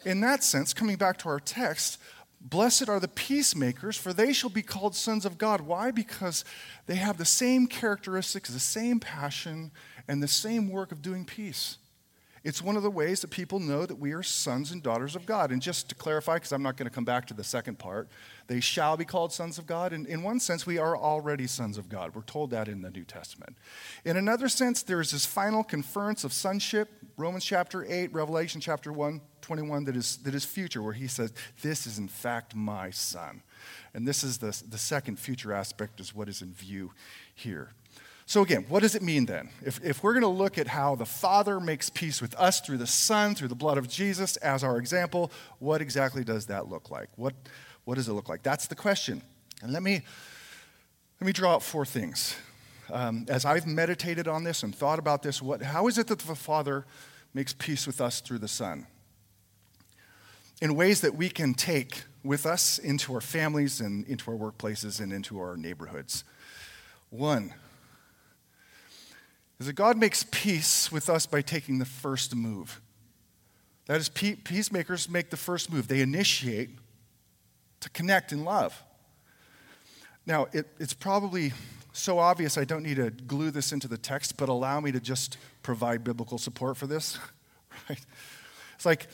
In 0.05 0.21
that 0.21 0.43
sense, 0.43 0.71
coming 0.71 0.95
back 0.95 1.17
to 1.17 1.29
our 1.29 1.39
text, 1.39 1.97
blessed 2.39 2.87
are 2.87 2.99
the 2.99 3.07
peacemakers, 3.07 3.97
for 3.97 4.13
they 4.13 4.31
shall 4.33 4.51
be 4.51 4.61
called 4.61 4.93
sons 4.93 5.25
of 5.25 5.39
God. 5.39 5.61
Why? 5.61 5.89
Because 5.89 6.45
they 6.85 6.97
have 6.97 7.17
the 7.17 7.25
same 7.25 7.65
characteristics, 7.65 8.51
the 8.51 8.59
same 8.59 8.99
passion, 8.99 9.71
and 10.07 10.21
the 10.21 10.27
same 10.27 10.69
work 10.69 10.91
of 10.91 11.01
doing 11.01 11.25
peace. 11.25 11.79
It's 12.43 12.61
one 12.61 12.77
of 12.77 12.83
the 12.83 12.89
ways 12.89 13.21
that 13.21 13.29
people 13.29 13.59
know 13.59 13.85
that 13.85 13.97
we 13.97 14.13
are 14.13 14.23
sons 14.23 14.71
and 14.71 14.81
daughters 14.81 15.15
of 15.15 15.25
God. 15.25 15.51
And 15.51 15.61
just 15.61 15.89
to 15.89 15.95
clarify, 15.95 16.35
because 16.35 16.51
I'm 16.51 16.63
not 16.63 16.77
going 16.77 16.87
to 16.87 16.93
come 16.93 17.05
back 17.05 17.25
to 17.27 17.33
the 17.33 17.43
second 17.43 17.79
part, 17.79 18.07
they 18.47 18.59
shall 18.59 18.95
be 18.97 19.05
called 19.05 19.33
sons 19.33 19.57
of 19.57 19.67
God. 19.67 19.93
And 19.93 20.07
in 20.07 20.23
one 20.23 20.39
sense, 20.39 20.65
we 20.65 20.77
are 20.77 20.97
already 20.97 21.47
sons 21.47 21.77
of 21.77 21.89
God. 21.89 22.15
We're 22.15 22.21
told 22.21 22.51
that 22.51 22.67
in 22.67 22.81
the 22.81 22.89
New 22.89 23.03
Testament. 23.03 23.57
In 24.05 24.17
another 24.17 24.47
sense, 24.47 24.83
there 24.83 25.01
is 25.01 25.11
this 25.11 25.25
final 25.25 25.63
conference 25.63 26.23
of 26.23 26.33
sonship, 26.33 26.89
Romans 27.17 27.43
chapter 27.43 27.85
8, 27.85 28.13
Revelation 28.13 28.61
chapter 28.61 28.93
1, 28.93 29.21
21, 29.41 29.85
that 29.85 29.95
is, 29.95 30.17
that 30.17 30.33
is 30.33 30.45
future, 30.45 30.81
where 30.81 30.93
he 30.93 31.07
says, 31.07 31.33
This 31.61 31.85
is 31.85 31.97
in 31.97 32.07
fact 32.07 32.55
my 32.55 32.89
son. 32.89 33.41
And 33.93 34.07
this 34.07 34.23
is 34.23 34.37
the, 34.37 34.61
the 34.69 34.77
second 34.77 35.19
future 35.19 35.51
aspect, 35.51 35.99
is 35.99 36.15
what 36.15 36.29
is 36.29 36.41
in 36.41 36.53
view 36.53 36.91
here. 37.35 37.71
So, 38.29 38.43
again, 38.43 38.67
what 38.69 38.83
does 38.83 38.93
it 38.93 39.01
mean 39.01 39.25
then? 39.25 39.49
If, 39.65 39.83
if 39.83 40.03
we're 40.03 40.13
going 40.13 40.21
to 40.21 40.27
look 40.27 40.59
at 40.59 40.67
how 40.67 40.93
the 40.93 41.03
Father 41.07 41.59
makes 41.59 41.89
peace 41.89 42.21
with 42.21 42.35
us 42.35 42.61
through 42.61 42.77
the 42.77 42.85
Son, 42.85 43.33
through 43.33 43.47
the 43.47 43.55
blood 43.55 43.79
of 43.79 43.89
Jesus 43.89 44.37
as 44.37 44.63
our 44.63 44.77
example, 44.77 45.31
what 45.57 45.81
exactly 45.81 46.23
does 46.23 46.45
that 46.45 46.69
look 46.69 46.91
like? 46.91 47.09
What, 47.15 47.33
what 47.85 47.95
does 47.95 48.07
it 48.07 48.13
look 48.13 48.29
like? 48.29 48.43
That's 48.43 48.67
the 48.67 48.75
question. 48.75 49.23
And 49.63 49.73
let 49.73 49.81
me, 49.81 50.03
let 51.19 51.25
me 51.25 51.33
draw 51.33 51.55
out 51.55 51.63
four 51.63 51.87
things. 51.87 52.35
Um, 52.91 53.25
as 53.29 53.45
I've 53.45 53.65
meditated 53.65 54.27
on 54.27 54.43
this 54.43 54.61
and 54.61 54.75
thought 54.75 54.99
about 54.99 55.23
this, 55.23 55.41
what, 55.41 55.63
how 55.63 55.87
is 55.87 55.97
it 55.97 56.05
that 56.05 56.19
the 56.19 56.35
Father 56.35 56.85
makes 57.33 57.53
peace 57.53 57.87
with 57.87 57.99
us 57.99 58.21
through 58.21 58.37
the 58.37 58.47
Son? 58.47 58.85
In 60.61 60.75
ways 60.75 61.01
that 61.01 61.15
we 61.15 61.29
can 61.29 61.55
take 61.55 62.03
with 62.23 62.45
us 62.45 62.77
into 62.77 63.11
our 63.15 63.21
families 63.21 63.81
and 63.81 64.05
into 64.05 64.29
our 64.29 64.37
workplaces 64.37 65.01
and 65.01 65.11
into 65.11 65.39
our 65.39 65.57
neighborhoods. 65.57 66.23
One, 67.09 67.55
is 69.59 69.67
that 69.67 69.73
God 69.73 69.97
makes 69.97 70.23
peace 70.31 70.91
with 70.91 71.09
us 71.09 71.25
by 71.25 71.41
taking 71.41 71.79
the 71.79 71.85
first 71.85 72.35
move. 72.35 72.81
That 73.87 73.99
is, 73.99 74.07
peacemakers 74.07 75.09
make 75.09 75.29
the 75.31 75.37
first 75.37 75.71
move. 75.71 75.87
They 75.87 76.01
initiate 76.01 76.69
to 77.79 77.89
connect 77.89 78.31
in 78.31 78.43
love. 78.43 78.83
Now, 80.25 80.47
it, 80.53 80.67
it's 80.79 80.93
probably 80.93 81.53
so 81.91 82.19
obvious 82.19 82.57
I 82.57 82.65
don't 82.65 82.83
need 82.83 82.97
to 82.97 83.09
glue 83.09 83.51
this 83.51 83.71
into 83.71 83.87
the 83.87 83.97
text, 83.97 84.37
but 84.37 84.47
allow 84.47 84.79
me 84.79 84.91
to 84.91 84.99
just 84.99 85.37
provide 85.63 86.03
biblical 86.03 86.37
support 86.37 86.77
for 86.77 86.87
this. 86.87 87.17
Right? 87.87 88.05
It's 88.75 88.85
like 88.85 89.07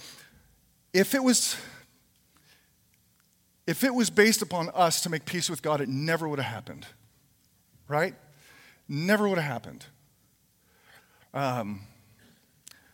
if 0.92 1.14
it 1.14 1.24
was 1.24 1.56
if 3.68 3.84
it 3.84 3.94
was 3.94 4.10
based 4.10 4.42
upon 4.42 4.70
us 4.74 5.02
to 5.02 5.10
make 5.10 5.26
peace 5.26 5.50
with 5.50 5.62
God, 5.62 5.82
it 5.82 5.88
never 5.88 6.28
would 6.28 6.40
have 6.40 6.52
happened. 6.52 6.88
Right? 7.88 8.16
Never 8.88 9.30
would 9.30 9.38
have 9.38 9.50
happened. 9.50 9.86
Um, 11.36 11.82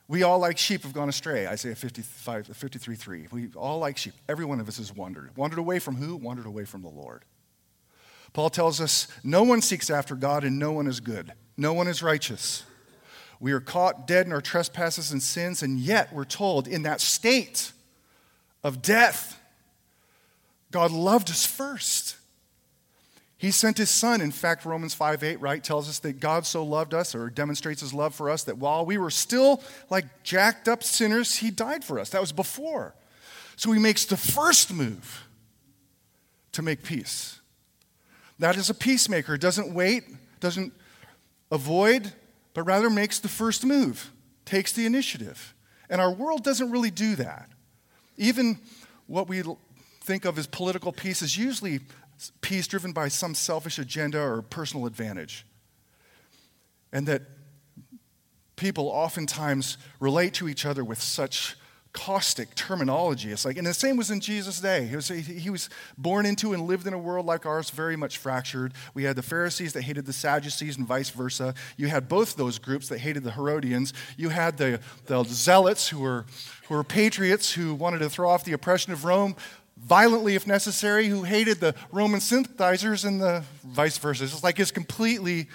We 0.07 0.23
all 0.23 0.39
like 0.39 0.57
sheep 0.57 0.83
have 0.83 0.91
gone 0.91 1.07
astray. 1.07 1.47
Isaiah 1.47 1.73
55, 1.73 2.47
53 2.47 2.95
3. 2.95 3.27
We 3.31 3.47
all 3.55 3.79
like 3.79 3.97
sheep. 3.97 4.13
Every 4.27 4.43
one 4.43 4.59
of 4.59 4.67
us 4.67 4.75
has 4.75 4.93
wandered. 4.93 5.37
Wandered 5.37 5.59
away 5.59 5.79
from 5.79 5.95
who? 5.95 6.17
Wandered 6.17 6.45
away 6.45 6.65
from 6.65 6.81
the 6.81 6.89
Lord. 6.89 7.23
Paul 8.33 8.49
tells 8.49 8.81
us 8.81 9.07
no 9.23 9.43
one 9.43 9.61
seeks 9.61 9.89
after 9.89 10.15
God 10.15 10.43
and 10.43 10.59
no 10.59 10.73
one 10.73 10.87
is 10.87 10.99
good. 10.99 11.31
No 11.55 11.71
one 11.71 11.87
is 11.87 12.03
righteous. 12.03 12.63
We 13.39 13.53
are 13.53 13.61
caught 13.61 14.05
dead 14.05 14.25
in 14.25 14.33
our 14.33 14.41
trespasses 14.41 15.11
and 15.11 15.23
sins, 15.23 15.63
and 15.63 15.79
yet 15.79 16.13
we're 16.13 16.25
told 16.25 16.67
in 16.67 16.83
that 16.83 16.99
state 16.99 17.71
of 18.63 18.81
death, 18.81 19.39
God 20.71 20.91
loved 20.91 21.29
us 21.29 21.45
first. 21.45 22.17
He 23.41 23.49
sent 23.49 23.79
his 23.79 23.89
son. 23.89 24.21
In 24.21 24.29
fact, 24.29 24.65
Romans 24.65 24.93
5 24.93 25.23
8, 25.23 25.41
right, 25.41 25.63
tells 25.63 25.89
us 25.89 25.97
that 25.99 26.19
God 26.19 26.45
so 26.45 26.63
loved 26.63 26.93
us 26.93 27.15
or 27.15 27.27
demonstrates 27.31 27.81
his 27.81 27.91
love 27.91 28.13
for 28.13 28.29
us 28.29 28.43
that 28.43 28.59
while 28.59 28.85
we 28.85 28.99
were 28.99 29.09
still 29.09 29.63
like 29.89 30.05
jacked 30.21 30.67
up 30.67 30.83
sinners, 30.83 31.37
he 31.37 31.49
died 31.49 31.83
for 31.83 31.97
us. 31.97 32.11
That 32.11 32.21
was 32.21 32.31
before. 32.31 32.93
So 33.55 33.71
he 33.71 33.79
makes 33.79 34.05
the 34.05 34.15
first 34.15 34.71
move 34.71 35.27
to 36.51 36.61
make 36.61 36.83
peace. 36.83 37.39
That 38.37 38.57
is 38.57 38.69
a 38.69 38.75
peacemaker. 38.75 39.37
Doesn't 39.37 39.73
wait, 39.73 40.03
doesn't 40.39 40.71
avoid, 41.51 42.13
but 42.53 42.61
rather 42.61 42.91
makes 42.91 43.17
the 43.17 43.27
first 43.27 43.65
move, 43.65 44.11
takes 44.45 44.71
the 44.71 44.85
initiative. 44.85 45.55
And 45.89 45.99
our 45.99 46.13
world 46.13 46.43
doesn't 46.43 46.69
really 46.69 46.91
do 46.91 47.15
that. 47.15 47.49
Even 48.17 48.59
what 49.07 49.27
we 49.27 49.41
think 50.01 50.25
of 50.25 50.37
as 50.37 50.45
political 50.45 50.91
peace 50.91 51.23
is 51.23 51.35
usually 51.35 51.79
peace 52.41 52.67
driven 52.67 52.91
by 52.91 53.07
some 53.07 53.33
selfish 53.33 53.79
agenda 53.79 54.19
or 54.19 54.41
personal 54.41 54.85
advantage. 54.85 55.45
And 56.91 57.07
that 57.07 57.23
people 58.55 58.87
oftentimes 58.89 59.77
relate 59.99 60.33
to 60.35 60.47
each 60.47 60.65
other 60.65 60.83
with 60.83 61.01
such 61.01 61.55
caustic 61.93 62.55
terminology. 62.55 63.31
It's 63.31 63.43
like, 63.43 63.57
and 63.57 63.67
the 63.67 63.73
same 63.73 63.97
was 63.97 64.11
in 64.11 64.21
Jesus' 64.21 64.61
day. 64.61 64.85
He 64.85 64.95
was, 64.95 65.07
he 65.09 65.49
was 65.49 65.69
born 65.97 66.25
into 66.25 66.53
and 66.53 66.63
lived 66.63 66.87
in 66.87 66.93
a 66.93 66.97
world 66.97 67.25
like 67.25 67.45
ours, 67.45 67.69
very 67.69 67.95
much 67.97 68.17
fractured. 68.17 68.73
We 68.93 69.03
had 69.03 69.15
the 69.15 69.21
Pharisees 69.21 69.73
that 69.73 69.81
hated 69.81 70.05
the 70.05 70.13
Sadducees 70.13 70.77
and 70.77 70.87
vice 70.87 71.09
versa. 71.09 71.53
You 71.75 71.87
had 71.87 72.07
both 72.07 72.35
those 72.35 72.59
groups 72.59 72.87
that 72.89 72.99
hated 72.99 73.23
the 73.23 73.31
Herodians. 73.31 73.93
You 74.15 74.29
had 74.29 74.57
the, 74.57 74.79
the 75.07 75.23
Zealots 75.23 75.89
who 75.89 75.99
were, 75.99 76.25
who 76.69 76.75
were 76.75 76.83
patriots 76.83 77.53
who 77.53 77.75
wanted 77.75 77.99
to 77.99 78.09
throw 78.09 78.29
off 78.29 78.45
the 78.45 78.53
oppression 78.53 78.93
of 78.93 79.03
Rome 79.03 79.35
violently 79.83 80.35
if 80.35 80.45
necessary, 80.47 81.07
who 81.07 81.23
hated 81.23 81.59
the 81.59 81.75
Roman 81.91 82.19
sympathizers 82.19 83.03
and 83.03 83.21
the 83.21 83.43
vice 83.63 83.97
versa. 83.97 84.23
It's 84.23 84.43
like 84.43 84.59
it's 84.59 84.71
completely, 84.71 85.47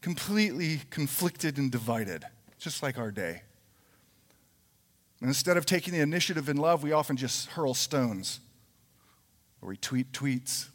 completely 0.00 0.80
conflicted 0.90 1.58
and 1.58 1.70
divided, 1.70 2.24
just 2.58 2.82
like 2.82 2.98
our 2.98 3.10
day. 3.10 3.42
And 5.20 5.28
instead 5.28 5.56
of 5.56 5.64
taking 5.64 5.94
the 5.94 6.00
initiative 6.00 6.48
in 6.48 6.56
love, 6.56 6.82
we 6.82 6.92
often 6.92 7.16
just 7.16 7.48
hurl 7.50 7.74
stones 7.74 8.40
or 9.62 9.70
we 9.70 9.76
tweet 9.76 10.12
tweets. 10.12 10.68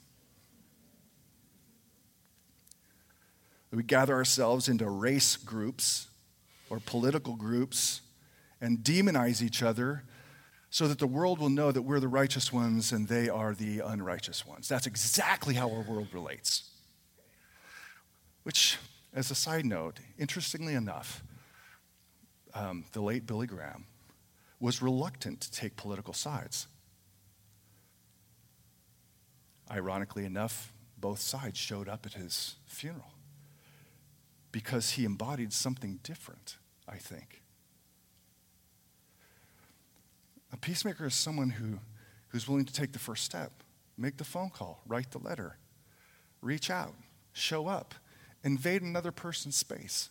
We 3.72 3.84
gather 3.84 4.14
ourselves 4.14 4.68
into 4.68 4.90
race 4.90 5.38
groups 5.38 6.08
or 6.70 6.80
political 6.80 7.36
groups 7.36 8.02
and 8.60 8.80
demonize 8.80 9.42
each 9.42 9.64
other 9.64 10.04
so 10.72 10.88
that 10.88 11.00
the 11.00 11.06
world 11.06 11.38
will 11.38 11.50
know 11.50 11.70
that 11.70 11.82
we're 11.82 12.00
the 12.00 12.08
righteous 12.08 12.52
ones 12.52 12.94
and 12.94 13.10
they 13.10 13.28
are 13.28 13.54
the 13.54 13.82
unrighteous 13.82 14.48
ones. 14.48 14.70
That's 14.70 14.88
exactly 14.88 15.54
how 15.54 15.70
our 15.70 15.82
world 15.82 16.08
relates. 16.14 16.70
Which, 18.44 18.78
as 19.14 19.30
a 19.30 19.36
side 19.36 19.66
note, 19.66 20.00
interestingly 20.18 20.74
enough, 20.74 21.24
um, 22.54 22.86
the 22.94 23.02
late 23.02 23.28
Billy 23.28 23.48
Graham 23.48 23.86
was 24.62 24.82
reluctant 24.82 25.42
to 25.42 25.52
take 25.52 25.76
political 25.76 26.14
sides. 26.14 26.68
Ironically 29.70 30.24
enough, 30.24 30.72
both 30.98 31.20
sides 31.20 31.58
showed 31.60 31.90
up 31.90 32.06
at 32.06 32.14
his 32.14 32.56
funeral 32.66 33.12
because 34.54 34.92
he 34.92 35.04
embodied 35.04 35.52
something 35.52 36.00
different, 36.02 36.56
I 36.88 36.96
think. 36.96 37.41
A 40.54 40.58
peacemaker 40.58 41.06
is 41.06 41.16
someone 41.16 41.50
who, 41.50 41.80
who's 42.30 42.48
willing 42.48 42.66
to 42.66 42.74
take 42.74 42.92
the 42.92 43.00
first 43.00 43.24
step, 43.24 43.64
make 43.98 44.18
the 44.18 44.24
phone 44.24 44.50
call, 44.50 44.82
write 44.86 45.12
the 45.12 45.20
letter, 45.20 45.58
reach 46.42 46.70
out, 46.70 46.94
show 47.34 47.68
up, 47.68 47.96
invade 48.44 48.82
another 48.82 49.12
person's 49.12 49.56
space. 49.56 50.10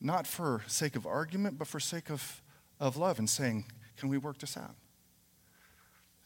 Not 0.00 0.26
for 0.26 0.62
sake 0.66 0.96
of 0.96 1.06
argument, 1.06 1.58
but 1.58 1.66
for 1.66 1.80
sake 1.80 2.10
of 2.10 2.42
of 2.80 2.96
love 2.96 3.18
and 3.18 3.28
saying, 3.28 3.66
Can 3.96 4.08
we 4.08 4.18
work 4.18 4.38
this 4.38 4.56
out? 4.56 4.74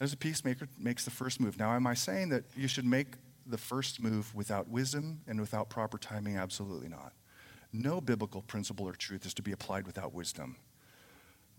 As 0.00 0.12
a 0.12 0.16
peacemaker 0.16 0.68
makes 0.78 1.04
the 1.04 1.10
first 1.10 1.40
move. 1.40 1.58
Now, 1.58 1.74
am 1.74 1.86
I 1.86 1.94
saying 1.94 2.28
that 2.28 2.44
you 2.56 2.68
should 2.68 2.84
make 2.84 3.14
the 3.46 3.58
first 3.58 4.00
move 4.00 4.32
without 4.34 4.68
wisdom 4.68 5.20
and 5.26 5.40
without 5.40 5.70
proper 5.70 5.98
timing? 5.98 6.36
Absolutely 6.36 6.88
not. 6.88 7.12
No 7.72 8.00
biblical 8.00 8.42
principle 8.42 8.86
or 8.86 8.92
truth 8.92 9.26
is 9.26 9.34
to 9.34 9.42
be 9.42 9.52
applied 9.52 9.86
without 9.86 10.14
wisdom. 10.14 10.56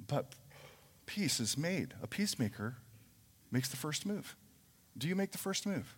But 0.07 0.33
peace 1.09 1.39
is 1.39 1.57
made. 1.57 1.95
A 2.03 2.07
peacemaker 2.07 2.77
makes 3.51 3.67
the 3.67 3.77
first 3.77 4.05
move. 4.05 4.35
Do 4.95 5.07
you 5.07 5.15
make 5.15 5.31
the 5.31 5.39
first 5.39 5.65
move 5.65 5.97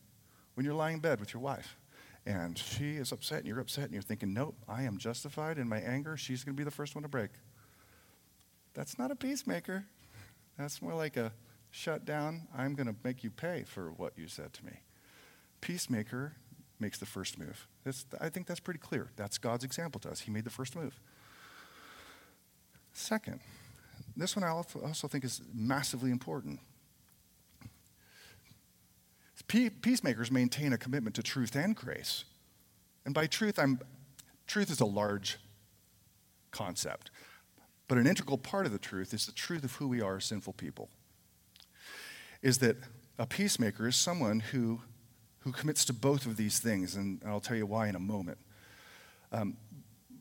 when 0.54 0.66
you're 0.66 0.74
lying 0.74 0.96
in 0.96 1.00
bed 1.02 1.20
with 1.20 1.34
your 1.34 1.42
wife? 1.42 1.78
And 2.26 2.58
she 2.58 2.96
is 2.96 3.12
upset 3.12 3.40
and 3.40 3.48
you're 3.48 3.60
upset 3.60 3.86
and 3.86 3.94
you're 3.94 4.02
thinking, 4.02 4.34
nope, 4.34 4.56
I 4.70 4.84
am 4.84 4.98
justified 4.98 5.58
in 5.58 5.68
my 5.68 5.80
anger. 5.80 6.16
She's 6.16 6.46
going 6.46 6.56
to 6.56 6.58
be 6.58 6.64
the 6.64 6.72
first 6.72 6.96
one 6.96 7.02
to 7.02 7.10
break. 7.10 7.32
That's 8.74 8.98
not 8.98 9.12
a 9.12 9.16
peacemaker. 9.16 9.84
That's 10.58 10.82
more 10.82 10.94
like 10.94 11.18
a 11.18 11.34
shut 11.72 12.06
down. 12.06 12.48
I'm 12.58 12.74
going 12.74 12.88
to 12.88 12.96
make 13.04 13.22
you 13.22 13.32
pay 13.32 13.66
for 13.68 13.92
what 13.92 14.14
you 14.16 14.30
said 14.30 14.54
to 14.54 14.66
me. 14.66 14.80
Peacemaker 15.60 16.38
makes 16.80 17.00
the 17.00 17.06
first 17.06 17.38
move. 17.38 17.68
I 18.22 18.30
think 18.30 18.48
that's 18.48 18.62
pretty 18.62 18.80
clear. 18.80 19.10
That's 19.18 19.38
God's 19.38 19.66
example 19.66 20.00
to 20.02 20.10
us. 20.10 20.22
He 20.22 20.32
made 20.32 20.46
the 20.46 20.50
first 20.50 20.74
move. 20.74 21.02
Second, 22.94 23.42
this 24.16 24.36
one 24.36 24.44
I 24.44 24.50
also 24.50 25.08
think 25.08 25.24
is 25.24 25.42
massively 25.54 26.12
important. 26.12 26.60
Peacemakers 29.48 30.32
maintain 30.32 30.74
a 30.74 30.78
commitment 30.78 31.16
to 31.16 31.24
truth 31.24 31.56
and 31.56 31.76
grace. 31.76 32.24
And 33.06 33.14
by 33.14 33.28
truth, 33.28 33.60
I'm, 33.60 33.80
truth 34.48 34.72
is 34.72 34.80
a 34.80 34.86
large 34.86 35.40
concept. 36.52 37.12
But 37.88 37.98
an 37.98 38.08
integral 38.08 38.38
part 38.38 38.66
of 38.66 38.72
the 38.72 38.80
truth 38.80 39.14
is 39.14 39.26
the 39.26 39.34
truth 39.34 39.64
of 39.64 39.74
who 39.76 39.88
we 39.88 40.00
are 40.00 40.18
as 40.18 40.26
sinful 40.26 40.54
people. 40.54 40.90
Is 42.42 42.60
that 42.60 42.78
a 43.20 43.26
peacemaker 43.26 43.88
is 43.88 43.96
someone 43.96 44.40
who, 44.40 44.82
who 45.40 45.52
commits 45.52 45.84
to 45.86 45.94
both 45.94 46.26
of 46.26 46.38
these 46.38 46.60
things, 46.60 46.96
and 46.96 47.22
I'll 47.26 47.42
tell 47.42 47.58
you 47.58 47.66
why 47.66 47.88
in 47.88 47.96
a 47.96 48.00
moment. 48.00 48.38
Um, 49.34 49.58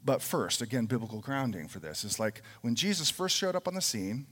but 0.04 0.23
first, 0.23 0.62
again, 0.62 0.87
biblical 0.87 1.21
grounding 1.21 1.69
for 1.69 1.78
this 1.78 2.04
is 2.04 2.19
like 2.19 2.42
when 2.62 2.75
Jesus 2.75 3.11
first 3.11 3.37
showed 3.37 3.54
up 3.54 3.69
on 3.69 3.75
the 3.75 3.80
scene, 3.80 4.26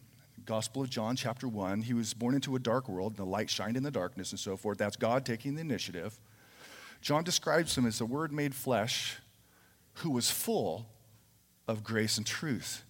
Gospel 0.45 0.83
of 0.83 0.91
John, 0.91 1.15
chapter 1.15 1.47
1, 1.47 1.83
he 1.83 1.93
was 1.93 2.15
born 2.15 2.35
into 2.35 2.57
a 2.57 2.59
dark 2.59 2.89
world, 2.89 3.13
and 3.13 3.19
the 3.19 3.31
light 3.31 3.51
shined 3.51 3.77
in 3.77 3.83
the 3.83 3.91
darkness 3.91 4.31
and 4.31 4.41
so 4.41 4.57
forth. 4.57 4.79
That's 4.79 4.97
God 4.97 5.27
taking 5.27 5.55
the 5.55 5.61
initiative. 5.61 6.19
John 7.03 7.23
describes 7.23 7.77
him 7.77 7.87
as 7.87 7.99
the 7.99 8.07
Word 8.07 8.33
made 8.33 8.55
flesh 8.55 9.19
who 9.95 10.11
was 10.11 10.31
full 10.31 10.89
of 11.67 11.85
grace 11.85 12.17
and 12.17 12.27
truth. 12.27 12.85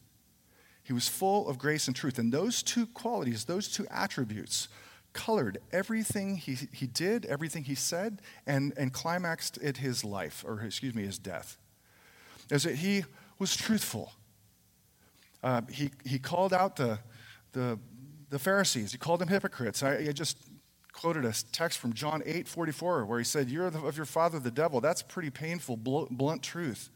He 0.82 0.92
was 0.92 1.08
full 1.08 1.48
of 1.48 1.58
grace 1.58 1.86
and 1.86 1.96
truth. 1.96 2.18
And 2.18 2.32
those 2.32 2.62
two 2.62 2.86
qualities, 2.86 3.44
those 3.44 3.68
two 3.68 3.86
attributes, 3.90 4.68
colored 5.12 5.58
everything 5.72 6.36
he, 6.36 6.56
he 6.72 6.86
did, 6.86 7.26
everything 7.26 7.64
he 7.64 7.74
said, 7.74 8.22
and, 8.46 8.72
and 8.76 8.92
climaxed 8.92 9.58
at 9.58 9.78
his 9.78 10.04
life, 10.04 10.44
or 10.46 10.60
excuse 10.62 10.94
me, 10.94 11.04
his 11.04 11.18
death. 11.18 11.58
As 12.50 12.64
that 12.64 12.76
he 12.76 13.04
was 13.38 13.56
truthful. 13.56 14.12
Uh, 15.42 15.62
he, 15.70 15.90
he 16.04 16.18
called 16.18 16.52
out 16.52 16.76
the, 16.76 16.98
the, 17.52 17.78
the 18.30 18.38
Pharisees, 18.38 18.92
he 18.92 18.98
called 18.98 19.20
them 19.20 19.28
hypocrites. 19.28 19.82
I, 19.82 19.96
I 19.96 20.12
just 20.12 20.36
quoted 20.92 21.24
a 21.24 21.32
text 21.52 21.78
from 21.78 21.92
John 21.92 22.22
8 22.26 22.48
44 22.48 23.04
where 23.04 23.18
he 23.18 23.24
said, 23.24 23.48
You're 23.48 23.66
of 23.66 23.96
your 23.96 24.06
father, 24.06 24.40
the 24.40 24.50
devil. 24.50 24.80
That's 24.80 25.02
pretty 25.02 25.30
painful, 25.30 25.76
blunt 25.76 26.42
truth. 26.42 26.90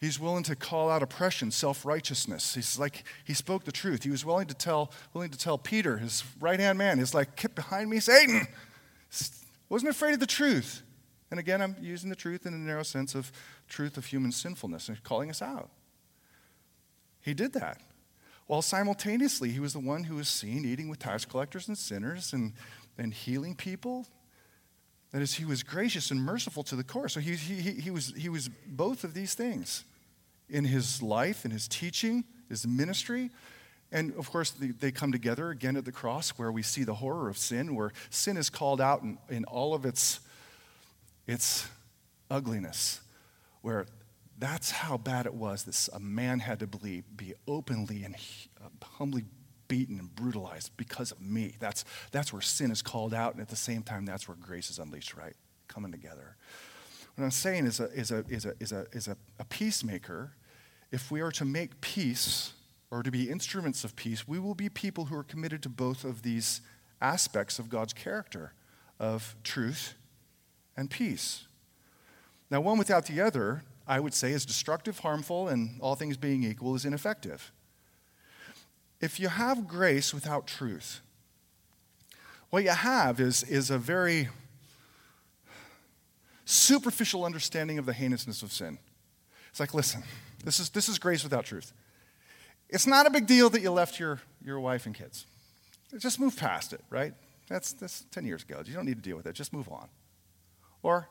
He's 0.00 0.18
willing 0.18 0.42
to 0.44 0.56
call 0.56 0.90
out 0.90 1.00
oppression, 1.00 1.52
self-righteousness. 1.52 2.54
He's 2.54 2.76
like 2.76 3.04
he 3.24 3.34
spoke 3.34 3.64
the 3.64 3.70
truth. 3.70 4.02
He 4.02 4.10
was 4.10 4.24
willing 4.24 4.48
to 4.48 4.54
tell, 4.54 4.90
willing 5.14 5.30
to 5.30 5.38
tell 5.38 5.58
Peter, 5.58 5.98
his 5.98 6.24
right-hand 6.40 6.76
man, 6.76 6.98
he's 6.98 7.14
like, 7.14 7.36
get 7.36 7.54
behind 7.54 7.88
me, 7.88 8.00
Satan. 8.00 8.48
Wasn't 9.68 9.88
afraid 9.88 10.14
of 10.14 10.20
the 10.20 10.26
truth. 10.26 10.82
And 11.32 11.40
again, 11.40 11.62
I'm 11.62 11.76
using 11.80 12.10
the 12.10 12.14
truth 12.14 12.44
in 12.44 12.52
a 12.52 12.58
narrow 12.58 12.82
sense 12.82 13.14
of 13.14 13.32
truth 13.66 13.96
of 13.96 14.04
human 14.04 14.32
sinfulness 14.32 14.90
and 14.90 15.02
calling 15.02 15.30
us 15.30 15.40
out. 15.40 15.70
He 17.22 17.32
did 17.32 17.54
that. 17.54 17.80
While 18.48 18.60
simultaneously, 18.60 19.48
he 19.48 19.58
was 19.58 19.72
the 19.72 19.80
one 19.80 20.04
who 20.04 20.16
was 20.16 20.28
seen 20.28 20.66
eating 20.66 20.90
with 20.90 20.98
tax 20.98 21.24
collectors 21.24 21.68
and 21.68 21.78
sinners 21.78 22.34
and, 22.34 22.52
and 22.98 23.14
healing 23.14 23.54
people 23.54 24.06
that 25.12 25.22
is, 25.22 25.32
he 25.32 25.46
was 25.46 25.62
gracious 25.62 26.10
and 26.10 26.20
merciful 26.20 26.62
to 26.64 26.76
the 26.76 26.84
core. 26.84 27.08
So 27.08 27.20
he, 27.20 27.34
he, 27.34 27.80
he, 27.80 27.90
was, 27.90 28.12
he 28.14 28.28
was 28.28 28.50
both 28.66 29.02
of 29.02 29.14
these 29.14 29.32
things 29.32 29.84
in 30.50 30.64
his 30.64 31.00
life, 31.00 31.46
in 31.46 31.50
his 31.50 31.66
teaching, 31.66 32.24
his 32.50 32.66
ministry. 32.66 33.30
And 33.90 34.14
of 34.16 34.30
course, 34.30 34.50
they, 34.50 34.66
they 34.66 34.92
come 34.92 35.12
together 35.12 35.48
again 35.48 35.78
at 35.78 35.86
the 35.86 35.92
cross 35.92 36.30
where 36.32 36.52
we 36.52 36.60
see 36.60 36.84
the 36.84 36.96
horror 36.96 37.30
of 37.30 37.38
sin, 37.38 37.74
where 37.74 37.92
sin 38.10 38.36
is 38.36 38.50
called 38.50 38.82
out 38.82 39.00
in, 39.00 39.16
in 39.30 39.46
all 39.46 39.72
of 39.72 39.86
its, 39.86 40.20
its 41.26 41.68
ugliness, 42.30 43.00
where 43.60 43.86
that's 44.38 44.70
how 44.70 44.96
bad 44.96 45.26
it 45.26 45.34
was 45.34 45.64
that 45.64 45.94
a 45.94 46.00
man 46.00 46.40
had 46.40 46.58
to 46.60 46.66
be, 46.66 47.02
be 47.14 47.34
openly 47.46 48.02
and 48.02 48.16
uh, 48.62 48.68
humbly 48.82 49.24
beaten 49.68 49.98
and 49.98 50.14
brutalized 50.14 50.76
because 50.76 51.12
of 51.12 51.20
me. 51.20 51.54
That's, 51.60 51.84
that's 52.10 52.32
where 52.32 52.42
sin 52.42 52.70
is 52.70 52.82
called 52.82 53.14
out, 53.14 53.34
and 53.34 53.40
at 53.40 53.48
the 53.48 53.56
same 53.56 53.82
time, 53.82 54.04
that's 54.04 54.26
where 54.26 54.36
grace 54.36 54.68
is 54.68 54.78
unleashed, 54.78 55.14
right? 55.14 55.34
Coming 55.68 55.92
together. 55.92 56.36
What 57.14 57.24
I'm 57.24 57.30
saying 57.30 57.66
is, 57.66 57.78
a, 57.78 57.84
is, 57.92 58.10
a, 58.10 58.24
is, 58.28 58.44
a, 58.46 58.54
is, 58.58 58.72
a, 58.72 58.86
is 58.92 59.08
a, 59.08 59.16
a 59.38 59.44
peacemaker, 59.44 60.32
if 60.90 61.10
we 61.10 61.20
are 61.20 61.30
to 61.32 61.44
make 61.44 61.80
peace 61.80 62.52
or 62.90 63.02
to 63.02 63.10
be 63.10 63.30
instruments 63.30 63.84
of 63.84 63.96
peace, 63.96 64.26
we 64.26 64.38
will 64.38 64.54
be 64.54 64.68
people 64.68 65.06
who 65.06 65.16
are 65.16 65.22
committed 65.22 65.62
to 65.62 65.68
both 65.68 66.04
of 66.04 66.22
these 66.22 66.60
aspects 67.00 67.58
of 67.58 67.68
God's 67.68 67.92
character 67.92 68.54
of 68.98 69.36
truth 69.42 69.94
and 70.82 70.90
peace. 70.90 71.46
Now, 72.50 72.60
one 72.60 72.76
without 72.76 73.06
the 73.06 73.20
other, 73.20 73.62
I 73.86 74.00
would 74.00 74.12
say, 74.12 74.32
is 74.32 74.44
destructive, 74.44 74.98
harmful, 74.98 75.48
and 75.48 75.80
all 75.80 75.94
things 75.94 76.16
being 76.16 76.42
equal, 76.42 76.74
is 76.74 76.84
ineffective. 76.84 77.52
If 79.00 79.18
you 79.18 79.28
have 79.28 79.66
grace 79.68 80.12
without 80.12 80.46
truth, 80.46 81.00
what 82.50 82.64
you 82.64 82.70
have 82.70 83.20
is, 83.20 83.42
is 83.44 83.70
a 83.70 83.78
very 83.78 84.28
superficial 86.44 87.24
understanding 87.24 87.78
of 87.78 87.86
the 87.86 87.92
heinousness 87.92 88.42
of 88.42 88.52
sin. 88.52 88.78
It's 89.50 89.60
like, 89.60 89.72
listen, 89.72 90.02
this 90.44 90.58
is, 90.58 90.68
this 90.70 90.88
is 90.88 90.98
grace 90.98 91.22
without 91.22 91.44
truth. 91.44 91.72
It's 92.68 92.86
not 92.86 93.06
a 93.06 93.10
big 93.10 93.26
deal 93.26 93.48
that 93.50 93.62
you 93.62 93.70
left 93.70 94.00
your, 94.00 94.20
your 94.44 94.58
wife 94.58 94.84
and 94.86 94.94
kids. 94.94 95.26
Just 95.98 96.18
move 96.18 96.36
past 96.36 96.72
it, 96.72 96.80
right? 96.90 97.14
That's, 97.48 97.72
that's 97.72 98.04
10 98.10 98.24
years 98.24 98.42
ago. 98.42 98.62
You 98.64 98.74
don't 98.74 98.86
need 98.86 98.96
to 98.96 99.02
deal 99.02 99.16
with 99.16 99.26
it. 99.26 99.34
Just 99.34 99.52
move 99.52 99.68
on. 99.68 99.88
Or 100.82 101.08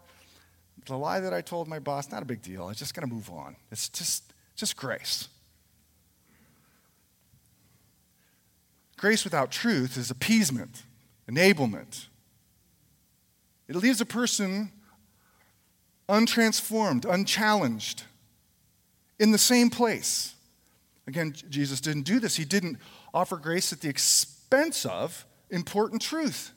the 0.86 0.98
lie 0.98 1.20
that 1.20 1.34
I 1.34 1.42
told 1.42 1.68
my 1.68 1.80
boss, 1.80 2.12
not 2.12 2.22
a 2.22 2.26
big 2.26 2.42
deal. 2.42 2.68
I'm 2.68 2.76
just 2.76 2.94
going 2.94 3.08
to 3.08 3.14
move 3.14 3.30
on. 3.30 3.56
It's 3.72 3.90
just, 3.90 4.34
just 4.56 4.76
grace. 4.76 5.28
Grace 8.98 9.24
without 9.24 9.52
truth 9.52 9.98
is 9.98 10.12
appeasement, 10.12 10.84
enablement. 11.30 12.08
It 13.68 13.76
leaves 13.76 14.02
a 14.02 14.06
person 14.06 14.72
untransformed, 16.08 17.06
unchallenged, 17.12 18.04
in 19.18 19.32
the 19.32 19.38
same 19.38 19.70
place. 19.70 20.36
Again, 21.08 21.34
Jesus 21.50 21.80
didn't 21.80 22.04
do 22.04 22.20
this. 22.20 22.36
He 22.36 22.46
didn't 22.46 22.78
offer 23.14 23.38
grace 23.38 23.72
at 23.72 23.82
the 23.82 23.90
expense 23.90 24.86
of 24.86 25.26
important 25.50 26.02
truth. 26.02 26.52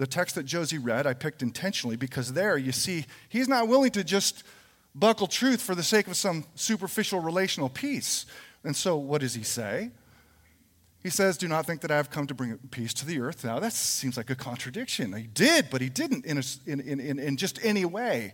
The 0.00 0.06
text 0.06 0.34
that 0.36 0.44
Josie 0.44 0.78
read, 0.78 1.06
I 1.06 1.12
picked 1.12 1.42
intentionally 1.42 1.94
because 1.94 2.32
there 2.32 2.56
you 2.56 2.72
see 2.72 3.04
he's 3.28 3.48
not 3.48 3.68
willing 3.68 3.90
to 3.90 4.02
just 4.02 4.44
buckle 4.94 5.26
truth 5.26 5.60
for 5.60 5.74
the 5.74 5.82
sake 5.82 6.06
of 6.06 6.16
some 6.16 6.46
superficial 6.54 7.20
relational 7.20 7.68
peace. 7.68 8.24
And 8.64 8.74
so, 8.74 8.96
what 8.96 9.20
does 9.20 9.34
he 9.34 9.42
say? 9.42 9.90
He 11.02 11.10
says, 11.10 11.36
Do 11.36 11.48
not 11.48 11.66
think 11.66 11.82
that 11.82 11.90
I 11.90 11.96
have 11.96 12.08
come 12.08 12.26
to 12.28 12.34
bring 12.34 12.56
peace 12.70 12.94
to 12.94 13.04
the 13.04 13.20
earth. 13.20 13.44
Now, 13.44 13.60
that 13.60 13.74
seems 13.74 14.16
like 14.16 14.30
a 14.30 14.34
contradiction. 14.34 15.12
He 15.12 15.24
did, 15.24 15.68
but 15.68 15.82
he 15.82 15.90
didn't 15.90 16.24
in, 16.24 16.38
a, 16.38 16.42
in, 16.64 16.80
in, 16.80 17.18
in 17.18 17.36
just 17.36 17.62
any 17.62 17.84
way. 17.84 18.32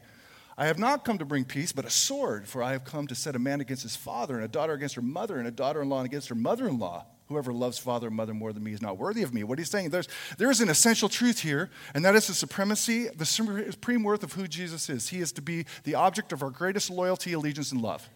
I 0.57 0.67
have 0.67 0.79
not 0.79 1.05
come 1.05 1.19
to 1.19 1.25
bring 1.25 1.45
peace, 1.45 1.73
but 1.73 1.85
a 1.85 1.91
sword, 1.91 2.47
for 2.47 2.63
I 2.63 2.71
have 2.71 2.85
come 2.85 3.09
to 3.09 3.17
set 3.17 3.35
a 3.35 3.41
man 3.41 3.61
against 3.61 3.83
his 3.83 3.97
father, 3.97 4.37
and 4.37 4.45
a 4.45 4.49
daughter 4.49 4.75
against 4.75 4.95
her 4.95 5.03
mother, 5.03 5.37
and 5.37 5.49
a 5.49 5.51
daughter 5.51 5.83
in 5.83 5.89
law 5.89 6.03
against 6.03 6.29
her 6.29 6.37
mother 6.37 6.69
in 6.69 6.79
law. 6.79 7.07
Whoever 7.29 7.53
loves 7.53 7.79
father 7.79 8.07
or 8.07 8.11
mother 8.11 8.33
more 8.33 8.53
than 8.53 8.63
me 8.63 8.73
is 8.73 8.81
not 8.81 8.99
worthy 8.99 9.23
of 9.23 9.35
me. 9.35 9.43
What 9.43 9.59
he's 9.59 9.71
saying, 9.71 9.91
there's, 9.91 10.09
there's 10.39 10.61
an 10.61 10.69
essential 10.69 11.09
truth 11.09 11.41
here, 11.41 11.71
and 11.93 12.05
that 12.05 12.15
is 12.15 12.29
the 12.29 12.35
supremacy, 12.35 13.09
the 13.09 13.27
supreme 13.27 14.05
worth 14.05 14.23
of 14.23 14.35
who 14.35 14.47
Jesus 14.47 14.89
is. 14.89 15.09
He 15.09 15.19
is 15.19 15.33
to 15.33 15.43
be 15.43 15.67
the 15.83 15.97
object 15.97 16.33
of 16.33 16.43
our 16.43 16.51
greatest 16.51 16.89
loyalty, 16.89 17.33
allegiance, 17.33 17.73
and 17.73 17.83
love. 17.83 18.09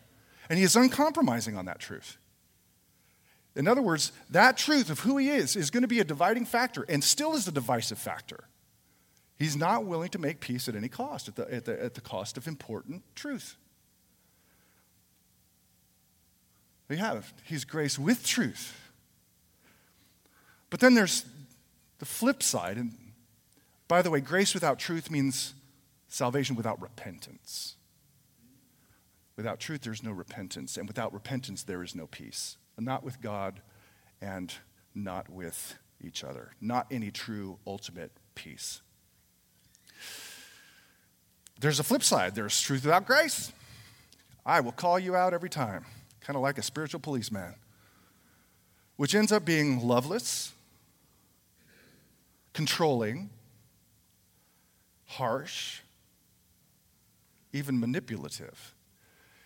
And 0.49 0.59
he 0.59 0.65
is 0.65 0.77
uncompromising 0.77 1.57
on 1.57 1.65
that 1.65 1.81
truth. 1.81 2.19
In 3.57 3.67
other 3.67 3.83
words, 3.83 4.13
that 4.31 4.57
truth 4.57 4.91
of 4.91 5.01
who 5.01 5.17
he 5.17 5.29
is 5.29 5.57
is 5.57 5.71
going 5.71 5.83
to 5.83 5.89
be 5.89 5.99
a 5.99 6.05
dividing 6.05 6.47
factor 6.47 6.87
and 6.89 7.03
still 7.03 7.35
is 7.35 7.49
a 7.49 7.53
divisive 7.53 7.99
factor. 7.99 8.45
He's 9.39 9.57
not 9.57 9.87
willing 9.87 10.11
to 10.11 10.19
make 10.19 10.39
peace 10.39 10.69
at 10.69 10.77
any 10.77 10.89
cost, 10.89 11.27
at 11.27 11.35
the, 11.35 11.53
at 11.53 11.65
the, 11.65 11.83
at 11.83 11.95
the 11.95 12.01
cost 12.01 12.37
of 12.37 12.47
important 12.47 13.03
truth. 13.17 13.57
We 16.89 16.97
have. 16.99 17.33
He's 17.45 17.65
grace 17.65 17.99
with 17.99 18.25
truth. 18.25 18.77
But 20.71 20.81
then 20.81 20.95
there's 20.95 21.27
the 21.99 22.07
flip 22.07 22.43
side. 22.43 22.77
And 22.77 22.97
by 23.89 24.03
the 24.03 24.11
way, 24.11 24.21
grace 24.21 24.55
without 24.55 24.79
truth 24.79 25.11
means 25.11 25.55
salvation 26.09 26.57
without 26.57 26.81
repentance. 26.81 27.77
Without 29.37 29.59
truth, 29.59 29.83
there's 29.83 30.03
no 30.03 30.13
repentance. 30.13 30.77
And 30.77 30.87
without 30.87 31.13
repentance, 31.13 31.63
there 31.63 31.83
is 31.83 31.95
no 31.95 32.07
peace. 32.07 32.57
Not 32.79 33.05
with 33.05 33.21
God 33.21 33.61
and 34.23 34.55
not 34.95 35.29
with 35.29 35.77
each 36.03 36.25
other. 36.25 36.53
Not 36.61 36.87
any 36.91 37.11
true, 37.11 37.59
ultimate 37.67 38.13
peace. 38.35 38.81
There's 41.61 41.79
a 41.79 41.85
flip 41.85 42.03
side 42.03 42.35
there's 42.35 42.59
truth 42.61 42.85
without 42.85 43.07
grace. 43.07 43.53
I 44.47 44.61
will 44.61 44.73
call 44.73 44.99
you 44.99 45.15
out 45.15 45.35
every 45.35 45.51
time, 45.51 45.85
kind 46.21 46.37
of 46.37 46.43
like 46.43 46.57
a 46.57 46.63
spiritual 46.63 47.01
policeman, 47.01 47.55
which 48.97 49.15
ends 49.15 49.31
up 49.31 49.45
being 49.45 49.87
loveless, 49.87 50.53
controlling, 52.61 53.31
harsh, 55.07 55.81
even 57.55 57.81
manipulative. 57.81 58.75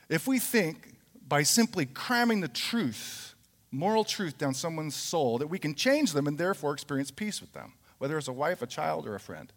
If 0.08 0.26
we 0.26 0.40
think 0.40 0.96
by 1.28 1.44
simply 1.44 1.86
cramming 1.86 2.40
the 2.40 2.48
truth, 2.48 3.36
moral 3.70 4.02
truth, 4.02 4.36
down 4.36 4.52
someone's 4.52 4.96
soul, 4.96 5.38
that 5.38 5.46
we 5.46 5.60
can 5.60 5.76
change 5.76 6.12
them 6.12 6.26
and 6.26 6.36
therefore 6.36 6.72
experience 6.72 7.12
peace 7.12 7.40
with 7.40 7.52
them, 7.52 7.74
whether 7.98 8.18
it's 8.18 8.26
a 8.26 8.32
wife, 8.32 8.62
a 8.62 8.66
child, 8.66 9.06
or 9.06 9.14
a 9.14 9.20
friend, 9.20 9.52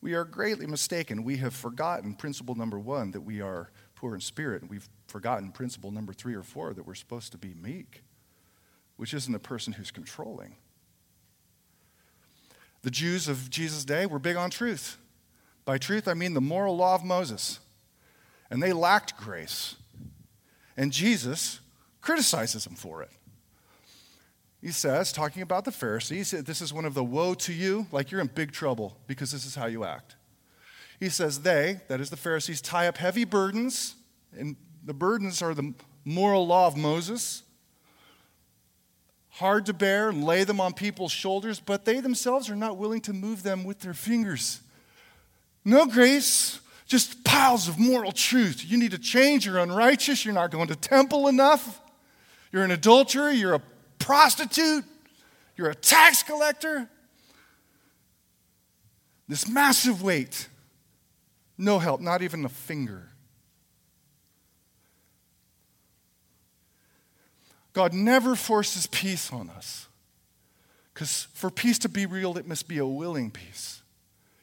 we 0.00 0.14
are 0.14 0.24
greatly 0.24 0.68
mistaken. 0.68 1.24
We 1.24 1.38
have 1.38 1.54
forgotten 1.54 2.14
principle 2.14 2.54
number 2.54 2.78
one 2.78 3.10
that 3.10 3.22
we 3.22 3.40
are 3.40 3.72
poor 3.96 4.14
in 4.14 4.20
spirit, 4.20 4.62
and 4.62 4.70
we've 4.70 4.88
forgotten 5.08 5.50
principle 5.50 5.90
number 5.90 6.12
three 6.12 6.34
or 6.36 6.44
four 6.44 6.72
that 6.74 6.86
we're 6.86 6.94
supposed 6.94 7.32
to 7.32 7.38
be 7.38 7.52
meek, 7.52 8.04
which 8.96 9.12
isn't 9.12 9.34
a 9.34 9.40
person 9.40 9.72
who's 9.72 9.90
controlling. 9.90 10.54
The 12.82 12.90
Jews 12.90 13.28
of 13.28 13.50
Jesus' 13.50 13.84
day 13.84 14.06
were 14.06 14.18
big 14.18 14.36
on 14.36 14.50
truth. 14.50 14.96
By 15.64 15.78
truth, 15.78 16.08
I 16.08 16.14
mean 16.14 16.34
the 16.34 16.40
moral 16.40 16.76
law 16.76 16.94
of 16.94 17.04
Moses. 17.04 17.60
And 18.50 18.62
they 18.62 18.72
lacked 18.72 19.16
grace. 19.16 19.76
And 20.76 20.92
Jesus 20.92 21.60
criticizes 22.00 22.64
them 22.64 22.74
for 22.74 23.02
it. 23.02 23.10
He 24.60 24.72
says, 24.72 25.12
talking 25.12 25.42
about 25.42 25.64
the 25.64 25.72
Pharisees, 25.72 26.32
this 26.32 26.60
is 26.60 26.72
one 26.72 26.84
of 26.84 26.94
the 26.94 27.04
woe 27.04 27.34
to 27.34 27.52
you, 27.52 27.86
like 27.92 28.10
you're 28.10 28.20
in 28.20 28.26
big 28.28 28.52
trouble 28.52 28.96
because 29.06 29.32
this 29.32 29.46
is 29.46 29.54
how 29.54 29.66
you 29.66 29.84
act. 29.84 30.16
He 30.98 31.08
says, 31.08 31.40
they, 31.40 31.80
that 31.88 32.00
is 32.00 32.10
the 32.10 32.16
Pharisees, 32.16 32.60
tie 32.60 32.86
up 32.86 32.98
heavy 32.98 33.24
burdens, 33.24 33.94
and 34.36 34.56
the 34.84 34.92
burdens 34.92 35.40
are 35.40 35.54
the 35.54 35.72
moral 36.04 36.46
law 36.46 36.66
of 36.66 36.76
Moses 36.76 37.42
hard 39.40 39.66
to 39.66 39.72
bear 39.72 40.10
and 40.10 40.22
lay 40.22 40.44
them 40.44 40.60
on 40.60 40.74
people's 40.74 41.10
shoulders, 41.10 41.60
but 41.60 41.86
they 41.86 41.98
themselves 41.98 42.50
are 42.50 42.56
not 42.56 42.76
willing 42.76 43.00
to 43.00 43.12
move 43.12 43.42
them 43.42 43.64
with 43.64 43.80
their 43.80 43.94
fingers. 43.94 44.60
No 45.64 45.86
grace, 45.86 46.60
just 46.86 47.24
piles 47.24 47.66
of 47.66 47.78
moral 47.78 48.12
truth. 48.12 48.62
You 48.64 48.78
need 48.78 48.90
to 48.90 48.98
change. 48.98 49.46
You're 49.46 49.58
unrighteous. 49.58 50.24
You're 50.24 50.34
not 50.34 50.50
going 50.50 50.68
to 50.68 50.76
temple 50.76 51.26
enough. 51.26 51.80
You're 52.52 52.64
an 52.64 52.70
adulterer. 52.70 53.30
You're 53.30 53.54
a 53.54 53.62
prostitute. 53.98 54.84
You're 55.56 55.70
a 55.70 55.74
tax 55.74 56.22
collector. 56.22 56.88
This 59.26 59.48
massive 59.48 60.02
weight. 60.02 60.48
No 61.56 61.78
help, 61.78 62.00
not 62.00 62.22
even 62.22 62.44
a 62.44 62.48
finger. 62.48 63.09
God 67.72 67.92
never 67.92 68.34
forces 68.34 68.86
peace 68.86 69.32
on 69.32 69.50
us. 69.50 69.86
Because 70.92 71.28
for 71.32 71.50
peace 71.50 71.78
to 71.80 71.88
be 71.88 72.04
real, 72.06 72.36
it 72.36 72.46
must 72.46 72.68
be 72.68 72.78
a 72.78 72.86
willing 72.86 73.30
peace. 73.30 73.82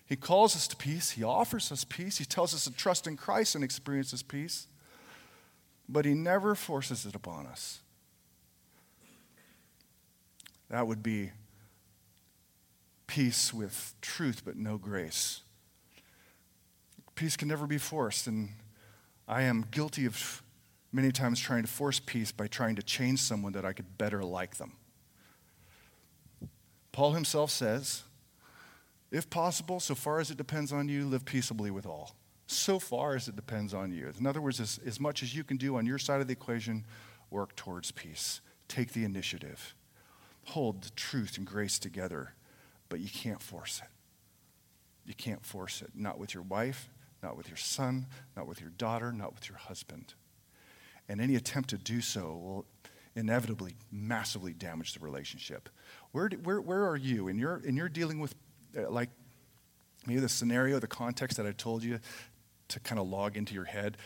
He 0.06 0.16
calls 0.16 0.56
us 0.56 0.68
to 0.70 0.76
peace, 0.76 1.12
He 1.12 1.24
offers 1.24 1.72
us 1.72 1.84
peace, 1.84 2.18
He 2.18 2.26
tells 2.26 2.54
us 2.54 2.64
to 2.64 2.72
trust 2.72 3.08
in 3.08 3.18
Christ 3.18 3.56
and 3.56 3.64
experience 3.64 4.12
His 4.12 4.24
peace, 4.24 4.68
but 5.90 6.06
He 6.06 6.14
never 6.14 6.56
forces 6.56 7.06
it 7.06 7.14
upon 7.14 7.46
us. 7.46 7.82
That 10.70 10.88
would 10.88 11.04
be 11.04 11.32
peace 13.06 13.54
with 13.54 13.94
truth, 14.02 14.44
but 14.46 14.56
no 14.56 14.78
grace. 14.78 15.42
Peace 17.16 17.36
can 17.36 17.48
never 17.48 17.68
be 17.68 17.78
forced, 17.78 18.28
and 18.28 18.50
I 19.28 19.42
am 19.44 19.66
guilty 19.72 20.06
of 20.06 20.42
many 20.98 21.12
times 21.12 21.40
trying 21.40 21.62
to 21.62 21.68
force 21.70 22.00
peace 22.00 22.32
by 22.32 22.48
trying 22.48 22.76
to 22.76 22.82
change 22.82 23.20
someone 23.22 23.54
that 23.54 23.64
I 23.64 23.72
could 23.72 24.00
better 24.00 24.24
like 24.24 24.58
them. 24.58 24.74
Paul 26.92 27.14
himself 27.14 27.52
says, 27.52 28.02
if 29.12 29.30
possible, 29.30 29.80
so 29.80 29.94
far 29.94 30.20
as 30.20 30.32
it 30.32 30.38
depends 30.38 30.74
on 30.74 30.90
you, 30.90 31.06
live 31.06 31.24
peaceably 31.24 31.70
with 31.70 31.86
all. 31.86 32.16
So 32.48 32.80
far 32.80 33.16
as 33.16 33.28
it 33.28 33.36
depends 33.36 33.76
on 33.76 33.92
you. 33.92 34.12
In 34.20 34.26
other 34.26 34.42
words, 34.42 34.60
as, 34.60 34.80
as 34.86 35.00
much 35.00 35.22
as 35.22 35.36
you 35.36 35.44
can 35.44 35.58
do 35.58 35.78
on 35.78 35.86
your 35.86 36.00
side 36.00 36.20
of 36.20 36.28
the 36.28 36.34
equation, 36.34 36.84
work 37.30 37.56
towards 37.56 37.92
peace. 37.92 38.42
Take 38.68 38.94
the 38.94 39.06
initiative. 39.06 39.76
Hold 40.46 40.82
the 40.82 40.90
truth 40.92 41.38
and 41.38 41.46
grace 41.46 41.78
together, 41.78 42.34
but 42.90 43.00
you 43.00 43.10
can't 43.10 43.42
force 43.42 43.82
it. 43.84 43.90
You 45.06 45.14
can't 45.14 45.46
force 45.46 45.84
it. 45.84 45.92
Not 45.94 46.18
with 46.18 46.34
your 46.34 46.44
wife, 46.44 46.90
not 47.22 47.38
with 47.38 47.48
your 47.48 47.58
son, 47.58 48.08
not 48.36 48.48
with 48.48 48.60
your 48.60 48.72
daughter, 48.72 49.12
not 49.14 49.36
with 49.36 49.48
your 49.48 49.60
husband. 49.60 50.16
And 51.10 51.22
any 51.22 51.36
attempt 51.36 51.70
to 51.70 51.78
do 51.78 52.02
so 52.02 52.22
will 52.22 52.66
inevitably 53.16 53.76
massively 53.92 54.54
damage 54.54 54.94
the 54.94 55.00
relationship. 55.00 55.70
Where, 56.12 56.30
where, 56.44 56.62
where 56.62 56.88
are 56.88 56.98
you? 56.98 57.28
And 57.30 57.40
you're, 57.40 57.62
and 57.66 57.78
you're 57.78 57.90
dealing 57.90 58.20
with, 58.20 58.36
uh, 58.78 58.90
like, 58.90 59.10
maybe 60.06 60.20
the 60.20 60.30
scenario, 60.30 60.80
the 60.80 60.88
context 60.88 61.38
that 61.38 61.46
I 61.46 61.52
told 61.52 61.84
you 61.84 62.00
to 62.70 62.80
kind 62.82 63.00
of 63.00 63.08
log 63.08 63.38
into 63.38 63.54
your 63.54 63.66
head. 63.66 63.98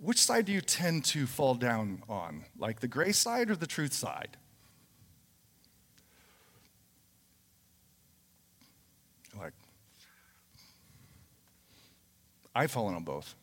Which 0.00 0.20
side 0.20 0.44
do 0.44 0.52
you 0.52 0.60
tend 0.60 1.04
to 1.06 1.26
fall 1.26 1.54
down 1.54 2.02
on? 2.08 2.44
Like 2.56 2.80
the 2.80 2.88
grace 2.88 3.18
side 3.18 3.50
or 3.50 3.56
the 3.56 3.66
truth 3.66 3.92
side? 3.92 4.36
Like, 9.36 9.52
I've 12.54 12.70
fallen 12.70 12.94
on 12.94 13.04
both, 13.04 13.34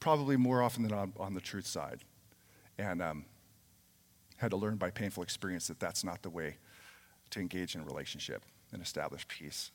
probably 0.00 0.36
more 0.36 0.62
often 0.62 0.82
than 0.82 0.92
on, 0.92 1.12
on 1.18 1.34
the 1.34 1.40
truth 1.40 1.66
side. 1.66 2.00
And 2.78 3.02
um, 3.02 3.24
had 4.38 4.50
to 4.50 4.56
learn 4.56 4.76
by 4.76 4.90
painful 4.90 5.22
experience 5.22 5.68
that 5.68 5.78
that's 5.78 6.02
not 6.02 6.22
the 6.22 6.30
way 6.30 6.56
to 7.28 7.40
engage 7.40 7.74
in 7.74 7.82
a 7.82 7.84
relationship 7.84 8.42
and 8.72 8.80
establish 8.80 9.28
peace. 9.28 9.70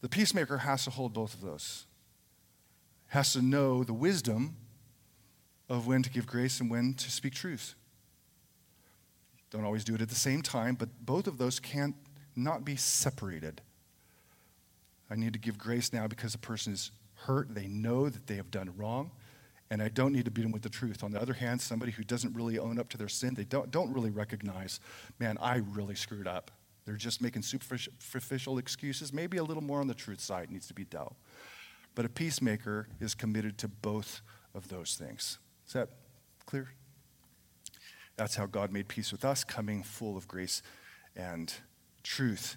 The 0.00 0.08
peacemaker 0.08 0.58
has 0.58 0.84
to 0.84 0.90
hold 0.90 1.12
both 1.12 1.34
of 1.34 1.40
those, 1.40 1.86
has 3.08 3.32
to 3.32 3.42
know 3.42 3.82
the 3.82 3.92
wisdom 3.92 4.56
of 5.68 5.86
when 5.86 6.02
to 6.02 6.10
give 6.10 6.26
grace 6.26 6.60
and 6.60 6.70
when 6.70 6.94
to 6.94 7.10
speak 7.10 7.34
truth. 7.34 7.74
Don't 9.50 9.64
always 9.64 9.84
do 9.84 9.96
it 9.96 10.00
at 10.00 10.08
the 10.08 10.14
same 10.14 10.40
time, 10.40 10.76
but 10.76 10.88
both 11.04 11.26
of 11.26 11.36
those 11.36 11.58
can't 11.58 11.96
not 12.36 12.64
be 12.64 12.76
separated. 12.76 13.60
I 15.10 15.16
need 15.16 15.32
to 15.32 15.38
give 15.40 15.58
grace 15.58 15.92
now 15.92 16.06
because 16.06 16.32
the 16.32 16.38
person 16.38 16.72
is 16.72 16.92
hurt. 17.24 17.54
They 17.54 17.66
know 17.66 18.08
that 18.08 18.26
they 18.26 18.36
have 18.36 18.50
done 18.50 18.72
wrong, 18.76 19.10
and 19.70 19.82
I 19.82 19.88
don't 19.88 20.12
need 20.12 20.24
to 20.24 20.30
beat 20.30 20.42
them 20.42 20.52
with 20.52 20.62
the 20.62 20.68
truth. 20.68 21.02
On 21.04 21.12
the 21.12 21.20
other 21.20 21.34
hand, 21.34 21.60
somebody 21.60 21.92
who 21.92 22.02
doesn't 22.02 22.34
really 22.34 22.58
own 22.58 22.78
up 22.78 22.88
to 22.90 22.98
their 22.98 23.08
sin, 23.08 23.34
they 23.34 23.44
don't, 23.44 23.70
don't 23.70 23.92
really 23.92 24.10
recognize, 24.10 24.80
man, 25.18 25.38
I 25.40 25.56
really 25.56 25.94
screwed 25.94 26.26
up. 26.26 26.50
They're 26.84 26.96
just 26.96 27.22
making 27.22 27.42
superficial 27.42 28.58
excuses. 28.58 29.12
Maybe 29.12 29.36
a 29.36 29.44
little 29.44 29.62
more 29.62 29.80
on 29.80 29.86
the 29.86 29.94
truth 29.94 30.20
side 30.20 30.50
needs 30.50 30.66
to 30.68 30.74
be 30.74 30.84
dealt. 30.84 31.14
But 31.94 32.04
a 32.04 32.08
peacemaker 32.08 32.88
is 33.00 33.14
committed 33.14 33.58
to 33.58 33.68
both 33.68 34.22
of 34.54 34.68
those 34.68 34.96
things. 34.96 35.38
Is 35.66 35.74
that 35.74 35.88
clear? 36.46 36.70
That's 38.16 38.34
how 38.34 38.46
God 38.46 38.72
made 38.72 38.88
peace 38.88 39.12
with 39.12 39.24
us, 39.24 39.44
coming 39.44 39.82
full 39.82 40.16
of 40.16 40.26
grace 40.26 40.62
and 41.14 41.52
truth. 42.02 42.56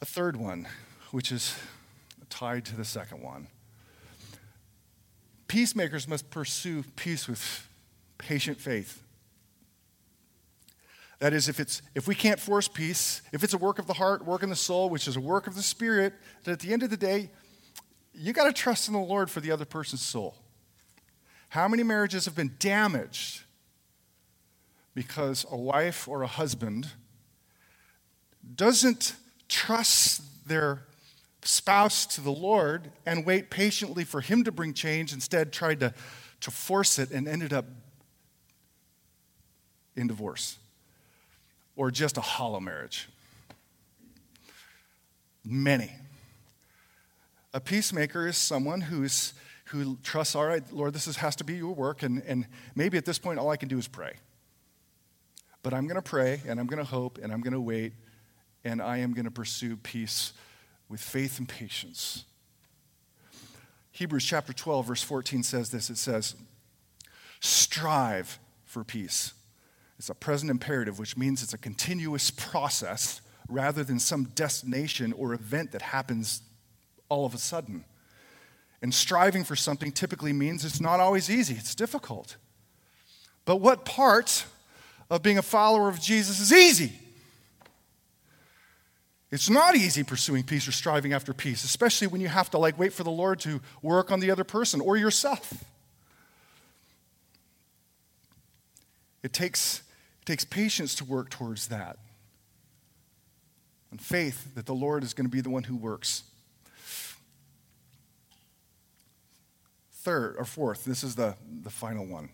A 0.00 0.04
third 0.04 0.36
one, 0.36 0.68
which 1.10 1.32
is 1.32 1.56
tied 2.30 2.64
to 2.66 2.76
the 2.76 2.84
second 2.84 3.22
one. 3.22 3.48
Peacemakers 5.48 6.06
must 6.06 6.30
pursue 6.30 6.84
peace 6.96 7.28
with 7.28 7.68
patient 8.18 8.58
faith. 8.58 9.02
That 11.18 11.34
is, 11.34 11.48
if, 11.48 11.60
it's, 11.60 11.82
if 11.94 12.08
we 12.08 12.14
can't 12.14 12.40
force 12.40 12.66
peace, 12.66 13.20
if 13.32 13.44
it's 13.44 13.52
a 13.52 13.58
work 13.58 13.78
of 13.78 13.86
the 13.86 13.92
heart, 13.92 14.24
work 14.24 14.42
in 14.42 14.48
the 14.48 14.56
soul, 14.56 14.88
which 14.88 15.06
is 15.06 15.16
a 15.16 15.20
work 15.20 15.46
of 15.46 15.54
the 15.54 15.62
spirit, 15.62 16.14
that 16.44 16.52
at 16.52 16.60
the 16.60 16.72
end 16.72 16.82
of 16.82 16.88
the 16.88 16.96
day, 16.96 17.30
you 18.14 18.32
got 18.32 18.44
to 18.44 18.52
trust 18.52 18.88
in 18.88 18.94
the 18.94 19.00
Lord 19.00 19.30
for 19.30 19.40
the 19.40 19.50
other 19.50 19.66
person's 19.66 20.02
soul. 20.02 20.36
How 21.50 21.68
many 21.68 21.82
marriages 21.82 22.24
have 22.24 22.34
been 22.34 22.54
damaged 22.58 23.42
because 24.94 25.44
a 25.50 25.56
wife 25.56 26.08
or 26.08 26.22
a 26.22 26.26
husband 26.26 26.88
doesn't 28.54 29.14
trust 29.48 30.48
their 30.48 30.82
spouse 31.42 32.06
to 32.06 32.20
the 32.20 32.32
Lord 32.32 32.90
and 33.06 33.24
wait 33.24 33.50
patiently 33.50 34.04
for 34.04 34.20
him 34.20 34.44
to 34.44 34.52
bring 34.52 34.74
change, 34.74 35.12
instead, 35.12 35.52
tried 35.52 35.80
to, 35.80 35.94
to 36.40 36.50
force 36.50 36.98
it 36.98 37.10
and 37.10 37.26
ended 37.26 37.52
up 37.52 37.66
in 39.96 40.06
divorce? 40.06 40.58
or 41.80 41.90
just 41.90 42.18
a 42.18 42.20
hollow 42.20 42.60
marriage? 42.60 43.08
Many. 45.42 45.90
A 47.54 47.60
peacemaker 47.60 48.26
is 48.26 48.36
someone 48.36 48.82
who's, 48.82 49.32
who 49.64 49.96
trusts, 50.02 50.34
all 50.34 50.44
right, 50.44 50.62
Lord, 50.74 50.92
this 50.92 51.06
is, 51.06 51.16
has 51.16 51.34
to 51.36 51.44
be 51.44 51.54
your 51.54 51.74
work, 51.74 52.02
and, 52.02 52.22
and 52.26 52.46
maybe 52.74 52.98
at 52.98 53.06
this 53.06 53.18
point 53.18 53.38
all 53.38 53.48
I 53.48 53.56
can 53.56 53.70
do 53.70 53.78
is 53.78 53.88
pray. 53.88 54.12
But 55.62 55.72
I'm 55.72 55.86
going 55.86 55.96
to 55.96 56.02
pray, 56.02 56.42
and 56.46 56.60
I'm 56.60 56.66
going 56.66 56.84
to 56.84 56.90
hope, 56.90 57.18
and 57.22 57.32
I'm 57.32 57.40
going 57.40 57.54
to 57.54 57.60
wait, 57.62 57.94
and 58.62 58.82
I 58.82 58.98
am 58.98 59.14
going 59.14 59.24
to 59.24 59.30
pursue 59.30 59.78
peace 59.78 60.34
with 60.90 61.00
faith 61.00 61.38
and 61.38 61.48
patience. 61.48 62.24
Hebrews 63.92 64.24
chapter 64.24 64.52
12, 64.52 64.86
verse 64.86 65.02
14 65.02 65.42
says 65.42 65.70
this 65.70 65.88
it 65.88 65.96
says, 65.96 66.34
Strive 67.40 68.38
for 68.66 68.84
peace 68.84 69.32
it's 70.00 70.08
a 70.08 70.14
present 70.14 70.50
imperative, 70.50 70.98
which 70.98 71.18
means 71.18 71.42
it's 71.42 71.52
a 71.52 71.58
continuous 71.58 72.30
process 72.30 73.20
rather 73.50 73.84
than 73.84 73.98
some 73.98 74.24
destination 74.34 75.12
or 75.12 75.34
event 75.34 75.72
that 75.72 75.82
happens 75.82 76.40
all 77.10 77.26
of 77.26 77.34
a 77.34 77.38
sudden. 77.38 77.84
And 78.80 78.94
striving 78.94 79.44
for 79.44 79.54
something 79.54 79.92
typically 79.92 80.32
means 80.32 80.64
it's 80.64 80.80
not 80.80 81.00
always 81.00 81.28
easy, 81.28 81.52
it's 81.52 81.74
difficult. 81.74 82.38
But 83.44 83.56
what 83.56 83.84
part 83.84 84.46
of 85.10 85.22
being 85.22 85.36
a 85.36 85.42
follower 85.42 85.90
of 85.90 86.00
Jesus 86.00 86.40
is 86.40 86.50
easy? 86.50 86.94
It's 89.30 89.48
not 89.48 89.76
easy 89.76 90.02
pursuing 90.02 90.42
peace 90.42 90.66
or 90.66 90.72
striving 90.72 91.12
after 91.12 91.32
peace, 91.32 91.62
especially 91.62 92.08
when 92.08 92.20
you 92.20 92.28
have 92.28 92.50
to 92.50 92.58
like 92.58 92.78
wait 92.78 92.92
for 92.92 93.04
the 93.04 93.10
Lord 93.10 93.38
to 93.40 93.60
work 93.80 94.10
on 94.10 94.20
the 94.20 94.30
other 94.30 94.44
person 94.44 94.80
or 94.80 94.96
yourself. 94.96 95.64
It 99.22 99.32
takes 99.32 99.82
it 100.22 100.26
takes 100.26 100.44
patience 100.44 100.94
to 100.96 101.04
work 101.04 101.30
towards 101.30 101.68
that. 101.68 101.98
And 103.90 104.00
faith 104.00 104.54
that 104.54 104.66
the 104.66 104.74
Lord 104.74 105.02
is 105.02 105.14
going 105.14 105.26
to 105.26 105.30
be 105.30 105.40
the 105.40 105.50
one 105.50 105.64
who 105.64 105.76
works. 105.76 106.22
Third 109.92 110.36
or 110.38 110.44
fourth, 110.44 110.84
this 110.84 111.02
is 111.02 111.16
the, 111.16 111.34
the 111.62 111.70
final 111.70 112.06
one. 112.06 112.30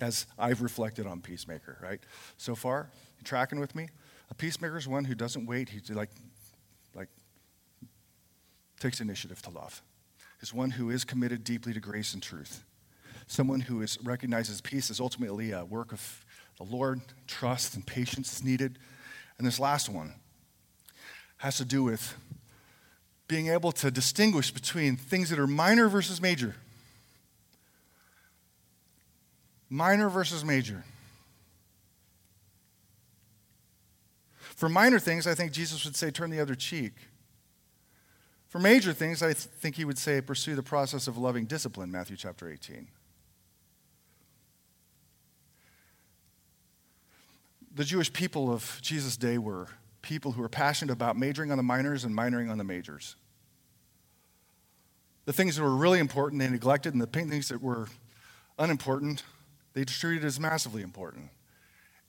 As 0.00 0.26
I've 0.38 0.62
reflected 0.62 1.06
on 1.06 1.20
Peacemaker, 1.20 1.78
right? 1.82 2.00
So 2.36 2.54
far, 2.54 2.90
you 3.18 3.24
tracking 3.24 3.58
with 3.58 3.74
me? 3.74 3.88
A 4.30 4.34
peacemaker 4.34 4.76
is 4.76 4.86
one 4.86 5.04
who 5.04 5.14
doesn't 5.14 5.46
wait. 5.46 5.68
He 5.68 5.80
like, 5.92 6.10
like 6.94 7.08
takes 8.80 9.00
initiative 9.00 9.42
to 9.42 9.50
love. 9.50 9.82
Is 10.40 10.54
one 10.54 10.70
who 10.70 10.90
is 10.90 11.04
committed 11.04 11.42
deeply 11.42 11.72
to 11.72 11.80
grace 11.80 12.14
and 12.14 12.22
truth 12.22 12.64
someone 13.28 13.60
who 13.60 13.82
is, 13.82 13.98
recognizes 14.02 14.60
peace 14.60 14.90
is 14.90 14.98
ultimately 14.98 15.52
a 15.52 15.64
work 15.64 15.92
of 15.92 16.24
the 16.56 16.64
Lord, 16.64 17.00
trust 17.26 17.76
and 17.76 17.86
patience 17.86 18.32
is 18.32 18.44
needed. 18.44 18.78
And 19.36 19.46
this 19.46 19.60
last 19.60 19.88
one 19.88 20.14
has 21.36 21.58
to 21.58 21.64
do 21.64 21.84
with 21.84 22.16
being 23.28 23.48
able 23.48 23.70
to 23.70 23.90
distinguish 23.90 24.50
between 24.50 24.96
things 24.96 25.30
that 25.30 25.38
are 25.38 25.46
minor 25.46 25.88
versus 25.88 26.20
major. 26.20 26.56
Minor 29.70 30.08
versus 30.08 30.44
major. 30.44 30.82
For 34.58 34.68
minor 34.68 34.98
things, 34.98 35.26
I 35.26 35.34
think 35.34 35.52
Jesus 35.52 35.84
would 35.86 35.96
say, 35.96 36.10
turn 36.10 36.28
the 36.28 36.40
other 36.40 36.54
cheek. 36.54 36.92
For 38.48 38.58
major 38.58 38.92
things, 38.92 39.22
I 39.22 39.32
think 39.32 39.76
he 39.76 39.84
would 39.84 39.98
say, 39.98 40.20
pursue 40.20 40.54
the 40.54 40.62
process 40.62 41.06
of 41.06 41.16
loving 41.16 41.46
discipline, 41.46 41.90
Matthew 41.90 42.16
chapter 42.16 42.50
18. 42.50 42.88
the 47.78 47.84
Jewish 47.84 48.12
people 48.12 48.52
of 48.52 48.80
Jesus' 48.82 49.16
day 49.16 49.38
were 49.38 49.68
people 50.02 50.32
who 50.32 50.42
were 50.42 50.48
passionate 50.48 50.92
about 50.92 51.16
majoring 51.16 51.52
on 51.52 51.58
the 51.58 51.62
minors 51.62 52.04
and 52.04 52.12
minoring 52.12 52.50
on 52.50 52.58
the 52.58 52.64
majors. 52.64 53.14
The 55.26 55.32
things 55.32 55.54
that 55.54 55.62
were 55.62 55.76
really 55.76 56.00
important, 56.00 56.42
they 56.42 56.50
neglected, 56.50 56.92
and 56.92 57.00
the 57.00 57.06
things 57.06 57.48
that 57.50 57.62
were 57.62 57.86
unimportant, 58.58 59.22
they 59.74 59.84
treated 59.84 60.24
as 60.24 60.40
massively 60.40 60.82
important. 60.82 61.28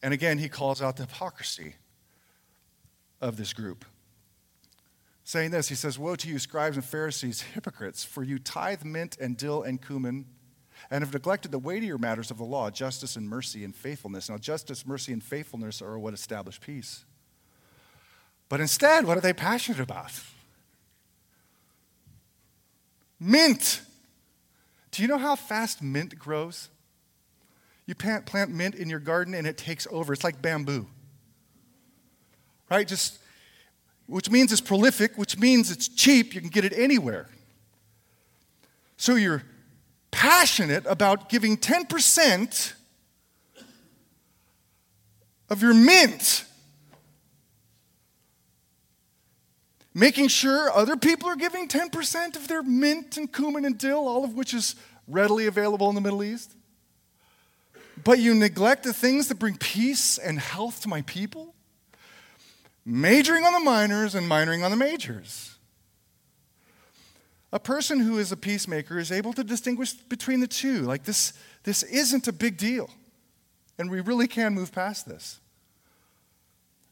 And 0.01 0.12
again, 0.12 0.39
he 0.39 0.49
calls 0.49 0.81
out 0.81 0.95
the 0.95 1.03
hypocrisy 1.03 1.75
of 3.21 3.38
this 3.38 3.53
group. 3.53 3.86
saying 5.23 5.51
this. 5.51 5.69
He 5.69 5.75
says, 5.75 5.99
Woe 5.99 6.15
to 6.15 6.27
you, 6.27 6.39
scribes 6.39 6.75
and 6.75 6.84
Pharisees, 6.84 7.41
hypocrites, 7.41 8.03
for 8.03 8.23
you 8.23 8.39
tithe 8.39 8.84
mint 8.84 9.17
and 9.19 9.38
dill 9.38 9.62
and 9.62 9.79
cumin, 9.79 10.25
and 10.89 11.03
have 11.03 11.13
neglected 11.13 11.51
the 11.51 11.60
weightier 11.60 11.97
matters 11.97 12.32
of 12.32 12.38
the 12.38 12.45
law, 12.45 12.71
justice 12.71 13.15
and 13.15 13.29
mercy 13.29 13.63
and 13.63 13.75
faithfulness. 13.75 14.29
Now, 14.29 14.38
justice, 14.38 14.88
mercy, 14.88 15.13
and 15.13 15.23
faithfulness 15.23 15.82
are 15.82 15.99
what 15.99 16.13
establish 16.13 16.60
peace. 16.60 17.05
But 18.47 18.60
instead, 18.60 19.05
what 19.05 19.17
are 19.17 19.21
they 19.21 19.34
passionate 19.34 19.79
about? 19.79 20.12
Mint. 23.19 23.82
Do 24.91 25.03
you 25.03 25.08
know 25.08 25.17
how 25.17 25.36
fast 25.36 25.84
mint 25.84 26.17
grows? 26.17 26.69
You 27.86 27.95
plant, 27.95 28.49
mint 28.49 28.75
in 28.75 28.89
your 28.89 28.99
garden 28.99 29.34
and 29.34 29.45
it 29.45 29.58
takes 29.58 29.88
over. 29.91 30.13
It's 30.13 30.23
like 30.23 30.41
bamboo. 30.41 30.88
Right? 32.69 32.88
Just 32.88 33.19
which 34.10 34.29
means 34.32 34.51
it's 34.51 34.62
prolific, 34.62 35.17
which 35.17 35.38
means 35.38 35.69
it's 35.69 35.88
cheap. 35.88 36.34
You 36.34 36.41
can 36.41 36.49
get 36.49 36.65
it 36.65 36.73
anywhere. 36.73 37.27
So 38.97 39.15
you're 39.15 39.43
passionate 40.12 40.86
about 40.88 41.29
giving 41.29 41.58
10% 41.58 42.73
of 45.49 45.62
your 45.62 45.73
mint, 45.73 46.45
making 49.93 50.27
sure 50.27 50.71
other 50.71 50.97
people 50.97 51.29
are 51.29 51.36
giving 51.36 51.67
10% 51.67 52.36
of 52.36 52.47
their 52.47 52.63
mint 52.63 53.17
and 53.17 53.32
cumin 53.32 53.65
and 53.65 53.77
dill, 53.77 54.08
all 54.08 54.23
of 54.23 54.34
which 54.34 54.53
is 54.53 54.75
readily 55.08 55.45
available 55.45 55.88
in 55.89 55.95
the 55.95 56.01
Middle 56.01 56.23
East. 56.23 56.55
But 58.03 58.19
you 58.19 58.34
neglect 58.34 58.84
the 58.84 58.93
things 58.93 59.27
that 59.27 59.36
bring 59.36 59.58
peace 59.58 60.17
and 60.17 60.39
health 60.39 60.82
to 60.82 60.88
my 60.88 61.03
people? 61.03 61.53
Majoring 62.89 63.45
on 63.45 63.54
the 63.54 63.60
minors 63.60 64.15
and 64.15 64.30
minoring 64.30 64.63
on 64.63 64.71
the 64.71 64.78
majors. 64.78 65.58
A 67.52 67.60
person 67.60 67.99
who 67.99 68.17
is 68.17 68.32
a 68.32 68.38
peacemaker 68.38 68.99
is 68.99 69.12
able 69.12 69.34
to 69.34 69.43
distinguish 69.43 69.93
between 69.93 70.39
the 70.39 70.47
two. 70.47 70.82
Like 70.82 71.04
this, 71.04 71.34
this 71.63 71.84
isn't 71.84 72.28
a 72.28 72.34
big 72.34 72.58
deal. 72.58 72.89
And 73.78 73.89
we 73.89 74.02
really 74.02 74.28
can 74.28 74.54
move 74.54 74.71
past 74.71 75.08
this. 75.08 75.39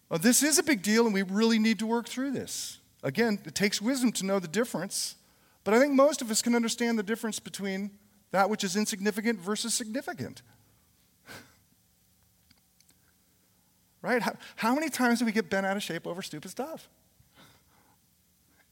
Well, 0.10 0.20
this 0.20 0.42
is 0.42 0.58
a 0.58 0.64
big 0.64 0.82
deal, 0.82 1.06
and 1.06 1.14
we 1.14 1.22
really 1.22 1.60
need 1.60 1.80
to 1.80 1.86
work 1.86 2.08
through 2.08 2.32
this. 2.32 2.80
Again, 3.04 3.40
it 3.46 3.56
takes 3.56 3.82
wisdom 3.82 4.12
to 4.14 4.26
know 4.26 4.40
the 4.40 4.48
difference, 4.48 5.16
but 5.64 5.74
I 5.74 5.80
think 5.80 5.94
most 5.94 6.22
of 6.22 6.32
us 6.32 6.42
can 6.42 6.56
understand 6.56 6.98
the 6.98 7.04
difference 7.04 7.40
between 7.40 7.92
that 8.32 8.50
which 8.50 8.64
is 8.64 8.76
insignificant 8.76 9.40
versus 9.40 9.74
significant. 9.74 10.42
Right? 14.02 14.22
How, 14.22 14.34
how 14.56 14.76
many 14.76 14.90
times 14.90 15.20
do 15.20 15.26
we 15.26 15.32
get 15.32 15.50
bent 15.50 15.66
out 15.66 15.76
of 15.76 15.84
shape 15.84 16.06
over 16.06 16.22
stupid 16.22 16.52
stuff? 16.52 16.88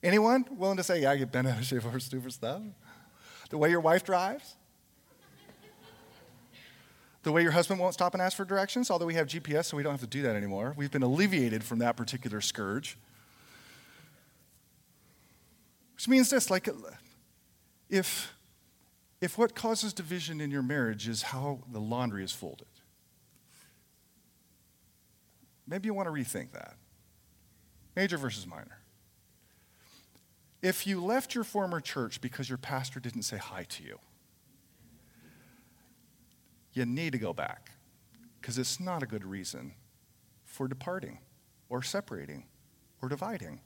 Anyone 0.04 0.46
willing 0.52 0.78
to 0.78 0.84
say, 0.84 1.02
yeah, 1.02 1.12
I 1.12 1.18
get 1.18 1.32
bent 1.32 1.48
out 1.48 1.58
of 1.58 1.66
shape 1.66 1.86
over 1.86 2.00
stupid 2.00 2.32
stuff? 2.32 2.62
The 3.50 3.58
way 3.58 3.70
your 3.70 3.80
wife 3.80 4.04
drives? 4.04 4.56
The 7.24 7.32
way 7.32 7.42
your 7.42 7.52
husband 7.52 7.80
won't 7.80 7.96
stop 7.96 8.14
and 8.14 8.22
ask 8.22 8.38
for 8.38 8.46
directions, 8.46 8.92
although 8.92 9.08
we 9.08 9.16
have 9.16 9.26
GPS, 9.26 9.66
so 9.66 9.78
we 9.78 9.82
don't 9.82 9.94
have 9.94 10.02
to 10.02 10.08
do 10.08 10.22
that 10.22 10.36
anymore. 10.36 10.76
We've 10.78 10.92
been 10.92 11.02
alleviated 11.02 11.64
from 11.64 11.80
that 11.80 11.98
particular 11.98 12.40
scourge. 12.40 13.00
Which 15.96 16.08
means 16.08 16.30
this 16.30 16.52
like, 16.52 16.70
if, 17.90 18.32
if 19.22 19.40
what 19.40 19.56
causes 19.56 19.92
division 19.92 20.40
in 20.40 20.52
your 20.52 20.62
marriage 20.62 21.08
is 21.08 21.24
how 21.24 21.62
the 21.72 21.80
laundry 21.80 22.24
is 22.24 22.32
folded, 22.32 22.68
Maybe 25.68 25.88
you 25.88 25.94
want 25.94 26.08
to 26.08 26.12
rethink 26.12 26.52
that. 26.52 26.76
Major 27.96 28.18
versus 28.18 28.46
minor. 28.46 28.80
If 30.62 30.88
you 30.88 31.04
left 31.04 31.36
your 31.36 31.44
former 31.44 31.80
church 31.80 32.22
because 32.22 32.50
your 32.50 32.58
pastor 32.58 33.00
didn't 33.00 33.24
say 33.24 33.38
hi 33.38 33.64
to 33.70 33.84
you, 33.84 34.00
you 36.74 36.86
need 36.86 37.14
to 37.14 37.20
go 37.20 37.34
back 37.34 37.72
because 38.42 38.58
it's 38.58 38.80
not 38.80 39.02
a 39.02 39.06
good 39.06 39.24
reason 39.24 39.74
for 40.44 40.68
departing 40.68 41.20
or 41.70 41.82
separating 41.82 42.46
or 43.02 43.10
dividing. 43.10 43.62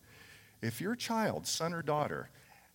If 0.61 0.79
your 0.81 0.95
child, 0.95 1.47
son 1.47 1.73
or 1.73 1.81
daughter, 1.81 2.29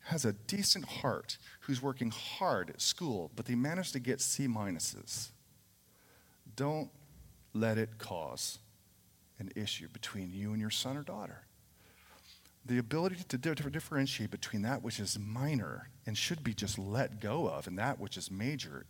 has 0.06 0.24
a 0.24 0.32
decent 0.32 0.84
heart 0.84 1.38
who's 1.60 1.80
working 1.82 2.10
hard 2.10 2.70
at 2.70 2.80
school, 2.80 3.30
but 3.36 3.46
they 3.46 3.54
manage 3.54 3.92
to 3.92 3.98
get 3.98 4.20
C 4.20 4.46
minuses, 4.46 5.30
don't 6.56 6.90
let 7.52 7.78
it 7.78 7.98
cause 7.98 8.58
an 9.38 9.50
issue 9.56 9.88
between 9.88 10.32
you 10.32 10.52
and 10.52 10.60
your 10.60 10.70
son 10.70 10.96
or 10.96 11.02
daughter. 11.02 11.46
The 12.66 12.78
ability 12.78 13.16
to 13.28 13.36
differentiate 13.36 14.30
between 14.30 14.62
that 14.62 14.82
which 14.82 14.98
is 14.98 15.18
minor 15.18 15.90
and 16.06 16.16
should 16.16 16.42
be 16.42 16.54
just 16.54 16.78
let 16.78 17.20
go 17.20 17.46
of 17.46 17.66
and 17.66 17.78
that 17.78 18.00
which 18.00 18.16
is 18.16 18.30
major 18.30 18.86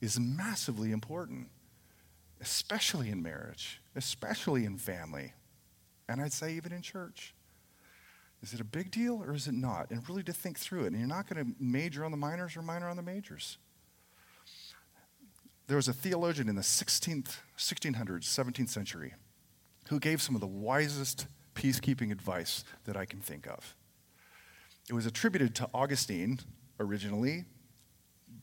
is 0.00 0.18
massively 0.18 0.90
important, 0.90 1.48
especially 2.40 3.10
in 3.10 3.22
marriage, 3.22 3.82
especially 3.94 4.64
in 4.64 4.78
family, 4.78 5.34
and 6.08 6.20
I'd 6.20 6.32
say 6.32 6.54
even 6.54 6.72
in 6.72 6.80
church. 6.80 7.34
Is 8.42 8.54
it 8.54 8.60
a 8.60 8.64
big 8.64 8.90
deal 8.90 9.22
or 9.22 9.34
is 9.34 9.46
it 9.46 9.54
not? 9.54 9.90
And 9.90 10.08
really 10.08 10.22
to 10.22 10.32
think 10.32 10.58
through 10.58 10.84
it. 10.84 10.92
And 10.92 10.98
you're 10.98 11.06
not 11.06 11.28
going 11.28 11.44
to 11.44 11.52
major 11.62 12.06
on 12.06 12.10
the 12.10 12.16
minors 12.16 12.56
or 12.56 12.62
minor 12.62 12.88
on 12.88 12.96
the 12.96 13.02
majors. 13.02 13.58
There 15.66 15.76
was 15.76 15.88
a 15.88 15.92
theologian 15.92 16.48
in 16.48 16.56
the 16.56 16.62
16th, 16.62 17.36
1600s, 17.58 18.22
17th 18.22 18.70
century 18.70 19.12
who 19.90 19.98
gave 19.98 20.22
some 20.22 20.36
of 20.36 20.40
the 20.40 20.46
wisest 20.46 21.26
peacekeeping 21.56 22.12
advice 22.12 22.62
that 22.84 22.96
I 22.96 23.04
can 23.04 23.18
think 23.18 23.48
of. 23.48 23.74
It 24.88 24.92
was 24.92 25.04
attributed 25.04 25.52
to 25.56 25.68
Augustine 25.74 26.38
originally, 26.78 27.44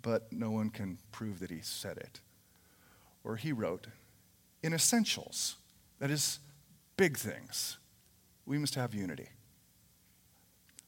but 0.02 0.32
no 0.32 0.52
one 0.52 0.70
can 0.70 0.98
prove 1.14 1.40
that 1.40 1.50
he 1.50 1.62
said 1.62 1.98
it. 1.98 2.20
Or 3.24 3.38
he 3.38 3.54
wrote, 3.54 3.88
In 4.62 4.74
essentials, 4.74 5.56
that 6.00 6.12
is, 6.12 6.40
big 6.98 7.18
things, 7.18 7.78
we 8.46 8.58
must 8.58 8.76
have 8.76 8.94
unity. 8.94 9.30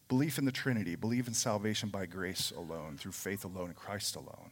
Belief 0.09 0.37
in 0.37 0.43
the 0.43 0.51
Trinity, 0.51 0.95
believe 0.95 1.27
in 1.27 1.33
salvation 1.33 1.87
by 1.87 2.05
grace 2.05 2.51
alone, 2.51 2.97
through 2.97 3.13
faith 3.13 3.45
alone, 3.45 3.69
in 3.69 3.75
Christ 3.75 4.17
alone. 4.17 4.51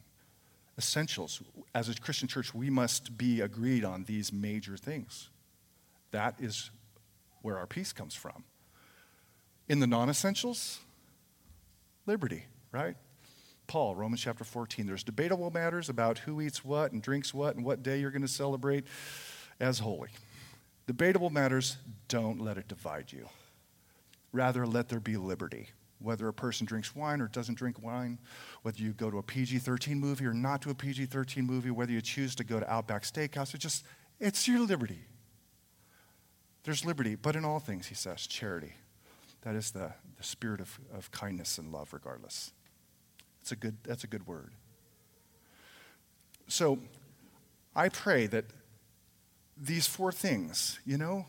Essentials. 0.77 1.41
As 1.75 1.89
a 1.89 1.95
Christian 1.95 2.29
church, 2.29 2.53
we 2.53 2.69
must 2.69 3.17
be 3.17 3.41
agreed 3.41 3.83
on 3.83 4.05
these 4.05 4.31
major 4.31 4.77
things. 4.77 5.29
That 6.11 6.35
is 6.39 6.71
where 7.41 7.57
our 7.57 7.67
peace 7.67 7.93
comes 7.93 8.13
from. 8.13 8.43
In 9.67 9.79
the 9.79 9.87
non 9.87 10.09
essentials, 10.09 10.79
liberty, 12.05 12.45
right? 12.71 12.95
Paul, 13.67 13.95
Romans 13.95 14.21
chapter 14.21 14.45
14. 14.45 14.85
There's 14.87 15.03
debatable 15.03 15.51
matters 15.51 15.89
about 15.89 16.19
who 16.19 16.41
eats 16.41 16.63
what 16.63 16.93
and 16.93 17.01
drinks 17.01 17.33
what 17.33 17.55
and 17.55 17.65
what 17.65 17.83
day 17.83 17.99
you're 17.99 18.11
going 18.11 18.21
to 18.21 18.27
celebrate 18.27 18.85
as 19.59 19.79
holy. 19.79 20.09
Debatable 20.87 21.29
matters, 21.29 21.75
don't 22.07 22.39
let 22.39 22.57
it 22.57 22.69
divide 22.69 23.11
you. 23.11 23.27
Rather, 24.31 24.65
let 24.65 24.87
there 24.87 25.01
be 25.01 25.17
liberty. 25.17 25.69
Whether 25.99 26.27
a 26.27 26.33
person 26.33 26.65
drinks 26.65 26.95
wine 26.95 27.19
or 27.21 27.27
doesn't 27.27 27.55
drink 27.55 27.81
wine, 27.81 28.19
whether 28.61 28.81
you 28.81 28.93
go 28.93 29.09
to 29.11 29.17
a 29.17 29.23
PG 29.23 29.59
13 29.59 29.99
movie 29.99 30.25
or 30.25 30.33
not 30.33 30.61
to 30.61 30.69
a 30.69 30.75
PG 30.75 31.07
13 31.07 31.43
movie, 31.43 31.71
whether 31.71 31.91
you 31.91 32.01
choose 32.01 32.35
to 32.35 32.43
go 32.43 32.59
to 32.59 32.71
Outback 32.71 33.03
Steakhouse, 33.03 33.53
it 33.53 33.57
just, 33.57 33.83
it's 34.19 34.47
your 34.47 34.59
liberty. 34.61 34.99
There's 36.67 36.83
liberty, 36.83 37.15
but 37.15 37.37
in 37.37 37.45
all 37.45 37.59
things, 37.59 37.87
he 37.87 37.95
says, 37.95 38.27
charity. 38.27 38.73
That 39.43 39.55
is 39.55 39.71
the, 39.71 39.93
the 40.17 40.23
spirit 40.23 40.59
of, 40.59 40.77
of 40.93 41.09
kindness 41.11 41.57
and 41.57 41.71
love, 41.71 41.93
regardless. 41.93 42.51
It's 43.39 43.53
a 43.53 43.55
good, 43.55 43.77
that's 43.85 44.03
a 44.03 44.07
good 44.07 44.27
word. 44.27 44.51
So 46.49 46.79
I 47.73 47.87
pray 47.87 48.27
that 48.27 48.43
these 49.55 49.87
four 49.87 50.11
things, 50.11 50.81
you 50.85 50.97
know, 50.97 51.27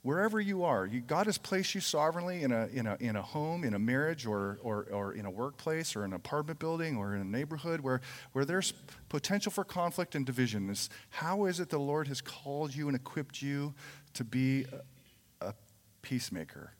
wherever 0.00 0.40
you 0.40 0.64
are, 0.64 0.86
you, 0.86 1.02
God 1.02 1.26
has 1.26 1.36
placed 1.36 1.74
you 1.74 1.82
sovereignly 1.82 2.42
in 2.42 2.50
a, 2.50 2.66
in 2.68 2.86
a, 2.86 2.96
in 2.98 3.16
a 3.16 3.20
home, 3.20 3.64
in 3.64 3.74
a 3.74 3.78
marriage, 3.78 4.24
or, 4.24 4.58
or, 4.62 4.86
or 4.90 5.12
in 5.12 5.26
a 5.26 5.30
workplace, 5.30 5.94
or 5.96 6.04
an 6.04 6.14
apartment 6.14 6.58
building, 6.58 6.96
or 6.96 7.14
in 7.14 7.20
a 7.20 7.24
neighborhood 7.26 7.80
where, 7.80 8.00
where 8.32 8.46
there's 8.46 8.72
potential 9.10 9.52
for 9.52 9.64
conflict 9.64 10.14
and 10.14 10.24
division. 10.24 10.70
Is 10.70 10.88
how 11.10 11.44
is 11.44 11.60
it 11.60 11.68
the 11.68 11.78
Lord 11.78 12.08
has 12.08 12.22
called 12.22 12.74
you 12.74 12.86
and 12.86 12.96
equipped 12.96 13.42
you 13.42 13.74
to 14.14 14.24
be 14.24 14.66
a, 15.40 15.46
a 15.48 15.54
peacemaker? 16.02 16.72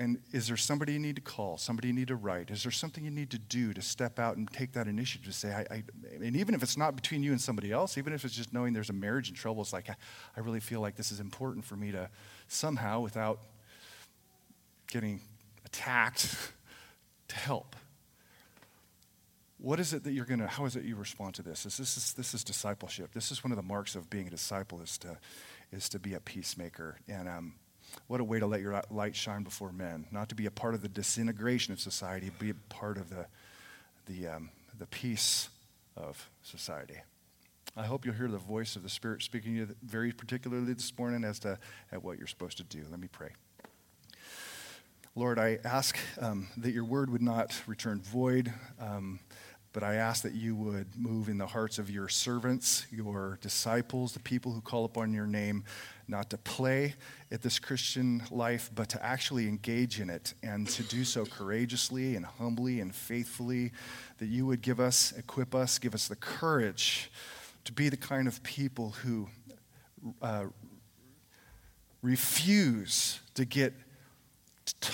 And 0.00 0.18
is 0.30 0.46
there 0.46 0.56
somebody 0.56 0.92
you 0.92 1.00
need 1.00 1.16
to 1.16 1.22
call, 1.22 1.58
somebody 1.58 1.88
you 1.88 1.94
need 1.94 2.06
to 2.08 2.14
write? 2.14 2.50
Is 2.50 2.62
there 2.62 2.70
something 2.70 3.04
you 3.04 3.10
need 3.10 3.30
to 3.30 3.38
do 3.38 3.74
to 3.74 3.82
step 3.82 4.20
out 4.20 4.36
and 4.36 4.48
take 4.52 4.72
that 4.74 4.86
initiative 4.86 5.26
to 5.26 5.32
say, 5.32 5.52
I, 5.52 5.74
I, 5.74 5.82
and 6.14 6.36
even 6.36 6.54
if 6.54 6.62
it's 6.62 6.76
not 6.76 6.94
between 6.94 7.24
you 7.24 7.32
and 7.32 7.40
somebody 7.40 7.72
else, 7.72 7.98
even 7.98 8.12
if 8.12 8.24
it's 8.24 8.34
just 8.34 8.52
knowing 8.52 8.72
there's 8.72 8.90
a 8.90 8.94
marriage 8.94 9.28
in 9.28 9.34
trouble, 9.34 9.60
it's 9.60 9.72
like, 9.72 9.90
I, 9.90 9.96
I 10.36 10.40
really 10.40 10.60
feel 10.60 10.80
like 10.80 10.94
this 10.94 11.10
is 11.10 11.18
important 11.18 11.64
for 11.64 11.74
me 11.74 11.90
to 11.90 12.08
somehow, 12.46 13.00
without 13.00 13.40
getting 14.86 15.20
attacked, 15.66 16.52
to 17.28 17.36
help. 17.36 17.74
What 19.58 19.80
is 19.80 19.92
it 19.92 20.04
that 20.04 20.12
you're 20.12 20.24
going 20.24 20.38
to, 20.38 20.46
how 20.46 20.64
is 20.64 20.76
it 20.76 20.84
you 20.84 20.94
respond 20.94 21.34
to 21.34 21.42
this? 21.42 21.64
This, 21.64 21.78
this, 21.78 21.96
is, 21.96 22.12
this 22.12 22.34
is 22.34 22.44
discipleship. 22.44 23.12
This 23.12 23.32
is 23.32 23.42
one 23.42 23.50
of 23.50 23.56
the 23.56 23.62
marks 23.62 23.96
of 23.96 24.08
being 24.08 24.28
a 24.28 24.30
disciple 24.30 24.80
is 24.80 24.96
to, 24.98 25.18
is 25.72 25.88
to 25.90 25.98
be 25.98 26.14
a 26.14 26.20
peacemaker. 26.20 26.98
And 27.08 27.28
um, 27.28 27.54
What 28.06 28.20
a 28.20 28.24
way 28.24 28.38
to 28.38 28.46
let 28.46 28.60
your 28.60 28.82
light 28.90 29.16
shine 29.16 29.42
before 29.42 29.72
men, 29.72 30.06
not 30.10 30.28
to 30.28 30.34
be 30.34 30.46
a 30.46 30.50
part 30.50 30.74
of 30.74 30.82
the 30.82 30.88
disintegration 30.88 31.72
of 31.72 31.80
society, 31.80 32.30
be 32.38 32.50
a 32.50 32.54
part 32.68 32.98
of 32.98 33.10
the, 33.10 33.26
the, 34.06 34.28
um, 34.28 34.50
the 34.78 34.86
peace 34.86 35.48
of 35.96 36.28
society. 36.42 36.98
I 37.76 37.84
hope 37.84 38.04
you'll 38.04 38.14
hear 38.14 38.28
the 38.28 38.38
voice 38.38 38.76
of 38.76 38.82
the 38.82 38.88
Spirit 38.88 39.22
speaking 39.22 39.52
to 39.54 39.58
you 39.60 39.74
very 39.82 40.12
particularly 40.12 40.72
this 40.72 40.96
morning 40.98 41.24
as 41.24 41.38
to 41.40 41.58
at 41.92 42.02
what 42.02 42.18
you're 42.18 42.26
supposed 42.26 42.56
to 42.58 42.64
do. 42.64 42.84
Let 42.90 42.98
me 42.98 43.08
pray. 43.10 43.30
Lord, 45.14 45.38
I 45.38 45.58
ask 45.64 45.98
um, 46.20 46.48
that 46.56 46.70
your 46.72 46.84
word 46.84 47.10
would 47.10 47.22
not 47.22 47.60
return 47.66 48.00
void. 48.00 48.52
Um, 48.80 49.20
but 49.72 49.82
I 49.82 49.96
ask 49.96 50.22
that 50.22 50.34
you 50.34 50.54
would 50.56 50.86
move 50.96 51.28
in 51.28 51.38
the 51.38 51.46
hearts 51.46 51.78
of 51.78 51.90
your 51.90 52.08
servants, 52.08 52.86
your 52.90 53.38
disciples, 53.42 54.12
the 54.12 54.20
people 54.20 54.52
who 54.52 54.60
call 54.60 54.84
upon 54.84 55.12
your 55.12 55.26
name, 55.26 55.64
not 56.08 56.30
to 56.30 56.38
play 56.38 56.94
at 57.30 57.42
this 57.42 57.58
Christian 57.58 58.22
life, 58.30 58.70
but 58.74 58.88
to 58.88 59.04
actually 59.04 59.46
engage 59.46 60.00
in 60.00 60.08
it 60.08 60.32
and 60.42 60.66
to 60.68 60.82
do 60.82 61.04
so 61.04 61.26
courageously 61.26 62.16
and 62.16 62.24
humbly 62.24 62.80
and 62.80 62.94
faithfully. 62.94 63.72
That 64.18 64.26
you 64.26 64.46
would 64.46 64.62
give 64.62 64.80
us, 64.80 65.12
equip 65.16 65.54
us, 65.54 65.78
give 65.78 65.94
us 65.94 66.08
the 66.08 66.16
courage 66.16 67.10
to 67.64 67.72
be 67.72 67.90
the 67.90 67.96
kind 67.96 68.26
of 68.26 68.42
people 68.42 68.90
who 69.02 69.28
uh, 70.22 70.46
refuse 72.02 73.20
to 73.34 73.44
get 73.44 73.74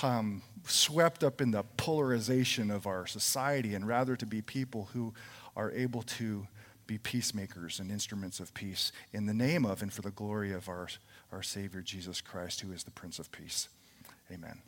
um, 0.02 0.42
swept 0.70 1.22
up 1.22 1.40
in 1.40 1.50
the 1.50 1.62
polarization 1.77 2.70
of 2.70 2.87
our 2.87 3.07
society 3.07 3.74
and 3.74 3.87
rather 3.87 4.16
to 4.16 4.27
be 4.27 4.42
people 4.42 4.88
who 4.92 5.12
are 5.57 5.70
able 5.72 6.03
to 6.03 6.46
be 6.87 6.98
peacemakers 6.98 7.81
and 7.81 7.90
instruments 7.90 8.40
of 8.40 8.53
peace 8.55 8.92
in 9.12 9.27
the 9.27 9.35
name 9.35 9.64
of 9.64 9.83
and 9.83 9.92
for 9.92 10.03
the 10.03 10.11
glory 10.11 10.53
of 10.53 10.68
our, 10.68 10.88
our 11.33 11.42
Savior 11.42 11.81
Jesus 11.81 12.20
Christ, 12.20 12.61
who 12.61 12.72
is 12.72 12.85
the 12.85 12.90
Prince 12.90 13.18
of 13.18 13.33
Peace. 13.33 13.68
Amen. 14.31 14.61